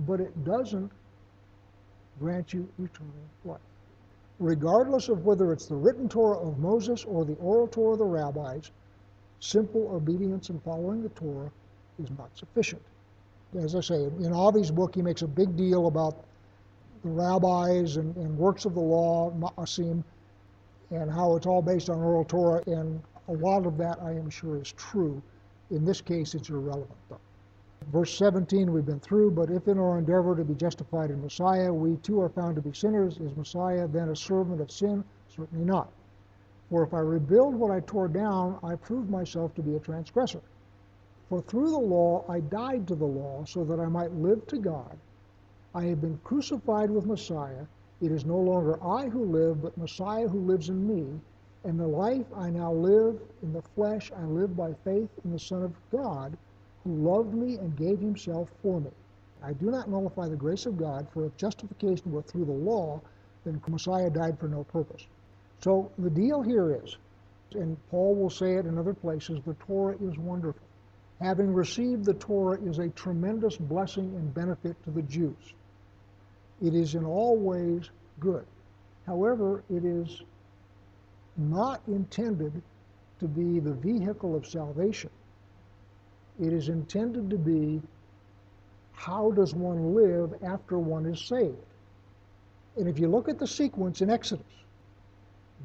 But 0.00 0.20
it 0.20 0.44
doesn't 0.44 0.90
grant 2.18 2.52
you 2.52 2.68
eternal 2.78 3.12
life. 3.44 3.60
Regardless 4.38 5.08
of 5.08 5.24
whether 5.24 5.52
it's 5.52 5.66
the 5.66 5.74
written 5.74 6.08
Torah 6.08 6.38
of 6.38 6.58
Moses 6.58 7.04
or 7.04 7.24
the 7.24 7.34
oral 7.34 7.66
Torah 7.66 7.92
of 7.92 7.98
the 7.98 8.04
rabbis, 8.04 8.70
simple 9.40 9.90
obedience 9.94 10.50
and 10.50 10.62
following 10.62 11.02
the 11.02 11.08
Torah 11.10 11.50
is 12.02 12.10
not 12.18 12.36
sufficient. 12.36 12.82
As 13.58 13.74
I 13.74 13.80
say, 13.80 14.04
in 14.04 14.34
Avi's 14.34 14.70
book, 14.70 14.94
he 14.94 15.02
makes 15.02 15.22
a 15.22 15.26
big 15.26 15.56
deal 15.56 15.86
about 15.86 16.24
the 17.02 17.08
rabbis 17.08 17.96
and, 17.96 18.14
and 18.16 18.36
works 18.36 18.64
of 18.64 18.74
the 18.74 18.80
law, 18.80 19.30
Ma'asim, 19.30 20.02
and 20.90 21.10
how 21.10 21.36
it's 21.36 21.46
all 21.46 21.62
based 21.62 21.90
on 21.90 21.98
oral 21.98 22.24
Torah, 22.24 22.62
and 22.66 23.00
a 23.28 23.32
lot 23.32 23.66
of 23.66 23.76
that 23.78 24.00
I 24.02 24.12
am 24.12 24.30
sure 24.30 24.60
is 24.60 24.72
true. 24.72 25.22
In 25.70 25.84
this 25.84 26.00
case, 26.00 26.34
it's 26.34 26.48
irrelevant, 26.48 26.98
though. 27.08 27.20
Verse 27.92 28.16
17 28.18 28.72
we've 28.72 28.86
been 28.86 29.00
through, 29.00 29.30
but 29.30 29.50
if 29.50 29.68
in 29.68 29.78
our 29.78 29.98
endeavor 29.98 30.34
to 30.34 30.44
be 30.44 30.54
justified 30.54 31.10
in 31.10 31.20
Messiah, 31.20 31.72
we 31.72 31.96
too 31.98 32.20
are 32.20 32.28
found 32.28 32.56
to 32.56 32.62
be 32.62 32.72
sinners, 32.72 33.18
is 33.18 33.36
Messiah 33.36 33.86
then 33.86 34.08
a 34.08 34.16
servant 34.16 34.60
of 34.60 34.70
sin? 34.70 35.04
Certainly 35.28 35.64
not. 35.64 35.92
For 36.70 36.82
if 36.82 36.94
I 36.94 36.98
rebuild 36.98 37.54
what 37.54 37.70
I 37.70 37.80
tore 37.80 38.08
down, 38.08 38.58
I 38.62 38.74
prove 38.74 39.08
myself 39.08 39.54
to 39.54 39.62
be 39.62 39.76
a 39.76 39.80
transgressor. 39.80 40.40
For 41.28 41.42
through 41.42 41.70
the 41.70 41.78
law 41.78 42.24
I 42.28 42.40
died 42.40 42.88
to 42.88 42.94
the 42.94 43.06
law 43.06 43.44
so 43.44 43.64
that 43.64 43.78
I 43.78 43.86
might 43.86 44.12
live 44.12 44.46
to 44.48 44.58
God. 44.58 44.96
I 45.74 45.84
have 45.84 46.00
been 46.00 46.18
crucified 46.24 46.90
with 46.90 47.06
Messiah. 47.06 47.66
It 48.00 48.12
is 48.12 48.26
no 48.26 48.38
longer 48.38 48.82
I 48.84 49.08
who 49.08 49.24
live, 49.24 49.62
but 49.62 49.78
Messiah 49.78 50.28
who 50.28 50.40
lives 50.40 50.68
in 50.68 50.86
me. 50.86 51.18
And 51.64 51.80
the 51.80 51.86
life 51.86 52.26
I 52.34 52.50
now 52.50 52.72
live 52.72 53.18
in 53.42 53.52
the 53.52 53.62
flesh, 53.62 54.12
I 54.16 54.24
live 54.24 54.56
by 54.56 54.74
faith 54.84 55.08
in 55.24 55.32
the 55.32 55.38
Son 55.38 55.62
of 55.62 55.72
God, 55.90 56.36
who 56.84 56.94
loved 56.94 57.34
me 57.34 57.56
and 57.56 57.76
gave 57.76 57.98
himself 57.98 58.50
for 58.62 58.80
me. 58.80 58.90
I 59.42 59.52
do 59.52 59.70
not 59.70 59.88
nullify 59.88 60.28
the 60.28 60.36
grace 60.36 60.66
of 60.66 60.76
God, 60.76 61.08
for 61.12 61.24
if 61.24 61.36
justification 61.36 62.12
were 62.12 62.22
through 62.22 62.44
the 62.44 62.52
law, 62.52 63.00
then 63.44 63.60
Messiah 63.66 64.10
died 64.10 64.38
for 64.38 64.48
no 64.48 64.64
purpose. 64.64 65.06
So 65.60 65.90
the 65.98 66.10
deal 66.10 66.42
here 66.42 66.80
is, 66.84 66.96
and 67.52 67.76
Paul 67.90 68.14
will 68.14 68.30
say 68.30 68.56
it 68.56 68.66
in 68.66 68.78
other 68.78 68.94
places, 68.94 69.40
the 69.44 69.54
Torah 69.54 69.96
is 70.00 70.18
wonderful. 70.18 70.62
Having 71.20 71.54
received 71.54 72.04
the 72.04 72.14
Torah 72.14 72.60
is 72.60 72.78
a 72.78 72.90
tremendous 72.90 73.56
blessing 73.56 74.14
and 74.16 74.34
benefit 74.34 74.82
to 74.84 74.90
the 74.90 75.02
Jews. 75.02 75.54
It 76.62 76.74
is 76.74 76.94
in 76.94 77.04
all 77.04 77.36
ways 77.36 77.90
good. 78.20 78.46
However, 79.06 79.62
it 79.70 79.84
is 79.84 80.22
not 81.36 81.80
intended 81.86 82.62
to 83.20 83.28
be 83.28 83.60
the 83.60 83.72
vehicle 83.72 84.34
of 84.34 84.46
salvation. 84.46 85.10
It 86.40 86.52
is 86.52 86.68
intended 86.68 87.30
to 87.30 87.38
be 87.38 87.82
how 88.92 89.30
does 89.32 89.54
one 89.54 89.94
live 89.94 90.34
after 90.42 90.78
one 90.78 91.06
is 91.06 91.20
saved. 91.20 91.56
And 92.76 92.88
if 92.88 92.98
you 92.98 93.08
look 93.08 93.28
at 93.28 93.38
the 93.38 93.46
sequence 93.46 94.00
in 94.00 94.10
Exodus, 94.10 94.44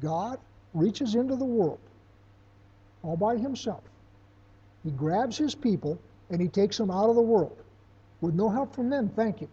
God 0.00 0.38
reaches 0.74 1.14
into 1.14 1.36
the 1.36 1.44
world 1.44 1.78
all 3.02 3.16
by 3.16 3.36
himself. 3.36 3.82
He 4.84 4.90
grabs 4.90 5.36
his 5.36 5.54
people 5.54 5.98
and 6.30 6.40
he 6.40 6.48
takes 6.48 6.78
them 6.78 6.90
out 6.90 7.08
of 7.08 7.16
the 7.16 7.22
world 7.22 7.56
with 8.20 8.34
no 8.34 8.48
help 8.48 8.74
from 8.74 8.88
them, 8.88 9.10
thank 9.10 9.40
you. 9.40 9.48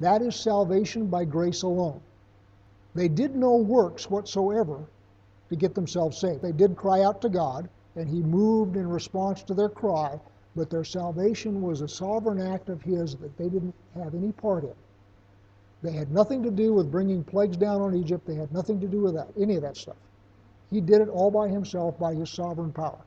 That 0.00 0.22
is 0.22 0.36
salvation 0.36 1.06
by 1.06 1.24
grace 1.24 1.62
alone. 1.62 2.00
They 2.94 3.08
did 3.08 3.34
no 3.34 3.56
works 3.56 4.10
whatsoever 4.10 4.84
to 5.48 5.56
get 5.56 5.74
themselves 5.74 6.18
saved. 6.18 6.42
They 6.42 6.52
did 6.52 6.76
cry 6.76 7.02
out 7.02 7.20
to 7.22 7.28
God, 7.28 7.68
and 7.94 8.08
He 8.08 8.22
moved 8.22 8.76
in 8.76 8.88
response 8.88 9.42
to 9.44 9.54
their 9.54 9.68
cry, 9.68 10.20
but 10.54 10.70
their 10.70 10.84
salvation 10.84 11.62
was 11.62 11.80
a 11.80 11.88
sovereign 11.88 12.40
act 12.40 12.68
of 12.68 12.82
His 12.82 13.16
that 13.16 13.36
they 13.36 13.48
didn't 13.48 13.74
have 13.94 14.14
any 14.14 14.32
part 14.32 14.64
in. 14.64 14.74
They 15.82 15.92
had 15.92 16.10
nothing 16.10 16.42
to 16.42 16.50
do 16.50 16.72
with 16.72 16.90
bringing 16.90 17.22
plagues 17.22 17.56
down 17.56 17.80
on 17.80 17.94
Egypt. 17.94 18.26
They 18.26 18.34
had 18.34 18.52
nothing 18.52 18.80
to 18.80 18.88
do 18.88 19.00
with 19.02 19.14
that, 19.14 19.28
any 19.38 19.56
of 19.56 19.62
that 19.62 19.76
stuff. 19.76 19.96
He 20.70 20.80
did 20.80 21.00
it 21.00 21.08
all 21.08 21.30
by 21.30 21.48
himself 21.48 21.98
by 21.98 22.14
his 22.14 22.30
sovereign 22.30 22.72
power. 22.72 22.98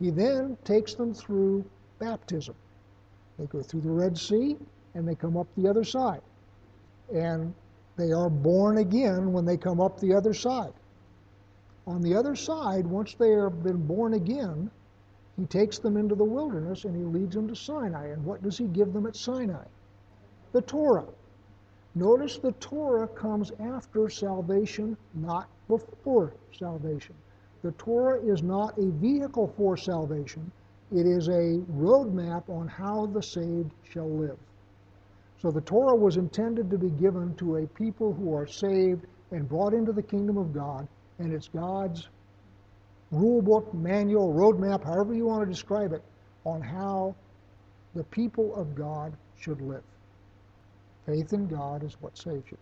He 0.00 0.10
then 0.10 0.56
takes 0.64 0.94
them 0.94 1.14
through 1.14 1.64
baptism. 1.98 2.54
They 3.38 3.46
go 3.46 3.62
through 3.62 3.82
the 3.82 3.90
Red 3.90 4.18
Sea 4.18 4.56
and 4.94 5.06
they 5.06 5.14
come 5.14 5.36
up 5.36 5.46
the 5.56 5.68
other 5.68 5.84
side. 5.84 6.20
And 7.14 7.54
they 7.96 8.12
are 8.12 8.30
born 8.30 8.78
again 8.78 9.32
when 9.32 9.44
they 9.44 9.56
come 9.56 9.80
up 9.80 9.98
the 9.98 10.14
other 10.14 10.34
side. 10.34 10.72
On 11.86 12.02
the 12.02 12.14
other 12.14 12.36
side, 12.36 12.86
once 12.86 13.14
they 13.14 13.30
have 13.30 13.62
been 13.62 13.86
born 13.86 14.14
again, 14.14 14.70
he 15.38 15.46
takes 15.46 15.78
them 15.78 15.96
into 15.96 16.14
the 16.14 16.24
wilderness 16.24 16.84
and 16.84 16.94
he 16.94 17.02
leads 17.02 17.34
them 17.34 17.48
to 17.48 17.56
Sinai. 17.56 18.08
And 18.08 18.24
what 18.24 18.42
does 18.42 18.58
he 18.58 18.66
give 18.66 18.92
them 18.92 19.06
at 19.06 19.16
Sinai? 19.16 19.64
The 20.52 20.62
Torah. 20.62 21.06
Notice 21.94 22.38
the 22.38 22.52
Torah 22.52 23.08
comes 23.08 23.52
after 23.60 24.08
salvation, 24.08 24.96
not 25.14 25.48
before 25.66 26.34
salvation. 26.52 27.14
The 27.62 27.72
Torah 27.72 28.20
is 28.20 28.42
not 28.42 28.78
a 28.78 28.90
vehicle 28.90 29.52
for 29.56 29.76
salvation, 29.76 30.50
it 30.92 31.06
is 31.06 31.28
a 31.28 31.60
roadmap 31.72 32.48
on 32.48 32.68
how 32.68 33.06
the 33.06 33.22
saved 33.22 33.72
shall 33.90 34.08
live. 34.08 34.38
So 35.40 35.50
the 35.50 35.60
Torah 35.60 35.96
was 35.96 36.16
intended 36.16 36.68
to 36.70 36.78
be 36.78 36.90
given 36.90 37.34
to 37.36 37.56
a 37.56 37.66
people 37.68 38.12
who 38.12 38.34
are 38.34 38.46
saved 38.46 39.06
and 39.30 39.48
brought 39.48 39.72
into 39.72 39.92
the 39.92 40.02
kingdom 40.02 40.36
of 40.36 40.52
God, 40.52 40.88
and 41.18 41.32
it's 41.32 41.48
God's 41.48 42.08
rule 43.12 43.40
book, 43.40 43.72
manual, 43.72 44.34
roadmap, 44.34 44.84
however 44.84 45.14
you 45.14 45.26
want 45.26 45.42
to 45.42 45.50
describe 45.50 45.92
it, 45.92 46.02
on 46.44 46.60
how 46.60 47.14
the 47.94 48.04
people 48.04 48.54
of 48.56 48.74
God 48.74 49.16
should 49.38 49.60
live. 49.60 49.84
Faith 51.06 51.32
in 51.32 51.46
God 51.46 51.84
is 51.84 51.96
what 52.00 52.18
saves 52.18 52.50
you. 52.50 52.58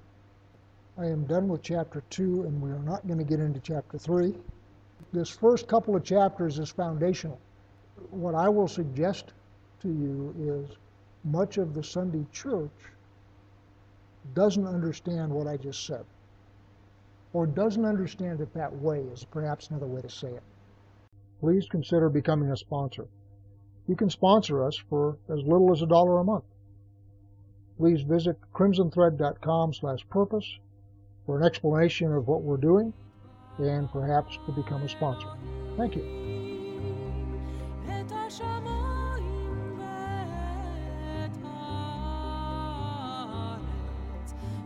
I 0.99 1.07
am 1.07 1.25
done 1.25 1.49
with 1.49 1.63
chapter 1.63 2.03
2, 2.11 2.45
and 2.45 2.61
we 2.61 2.71
are 2.71 2.79
not 2.79 3.07
going 3.07 3.19
to 3.19 3.25
get 3.25 3.41
into 3.41 3.61
chapter 3.61 3.99
3. 3.99 4.35
This 5.13 5.31
first 5.31 5.67
couple 5.67 5.97
of 5.97 6.05
chapters 6.05 6.59
is 6.59 6.71
foundational. 6.71 7.39
What 8.11 8.35
I 8.35 8.49
will 8.49 8.69
suggest 8.69 9.33
to 9.83 9.89
you 9.89 10.35
is 10.39 10.77
much 11.27 11.59
of 11.59 11.75
the 11.75 11.83
Sunday 11.83 12.25
church 12.33 12.71
doesn't 14.35 14.67
understand 14.67 15.31
what 15.31 15.47
I 15.47 15.59
just 15.59 15.85
said, 15.87 16.05
or 17.33 17.47
doesn't 17.47 17.85
understand 17.85 18.41
it 18.41 18.55
that 18.55 18.75
way, 18.75 19.01
is 19.01 19.25
perhaps 19.25 19.69
another 19.69 19.87
way 19.87 20.01
to 20.01 20.11
say 20.11 20.29
it. 20.29 20.43
Please 21.41 21.67
consider 21.69 22.09
becoming 22.09 22.51
a 22.51 22.57
sponsor. 22.57 23.07
You 23.87 23.97
can 23.97 24.09
sponsor 24.09 24.65
us 24.65 24.77
for 24.77 25.19
as 25.29 25.43
little 25.45 25.71
as 25.73 25.83
a 25.83 25.87
dollar 25.87 26.19
a 26.19 26.25
month 26.25 26.45
please 27.77 28.03
visit 28.03 28.37
crimsonthread.com 28.55 29.75
slash 29.75 30.01
purpose 30.09 30.59
for 31.25 31.39
an 31.39 31.45
explanation 31.45 32.13
of 32.13 32.27
what 32.27 32.43
we're 32.43 32.57
doing 32.57 32.93
and 33.59 33.91
perhaps 33.91 34.39
to 34.47 34.53
become 34.53 34.83
a 34.83 34.89
sponsor. 34.89 35.29
Thank 35.77 35.97
you. 35.97 36.26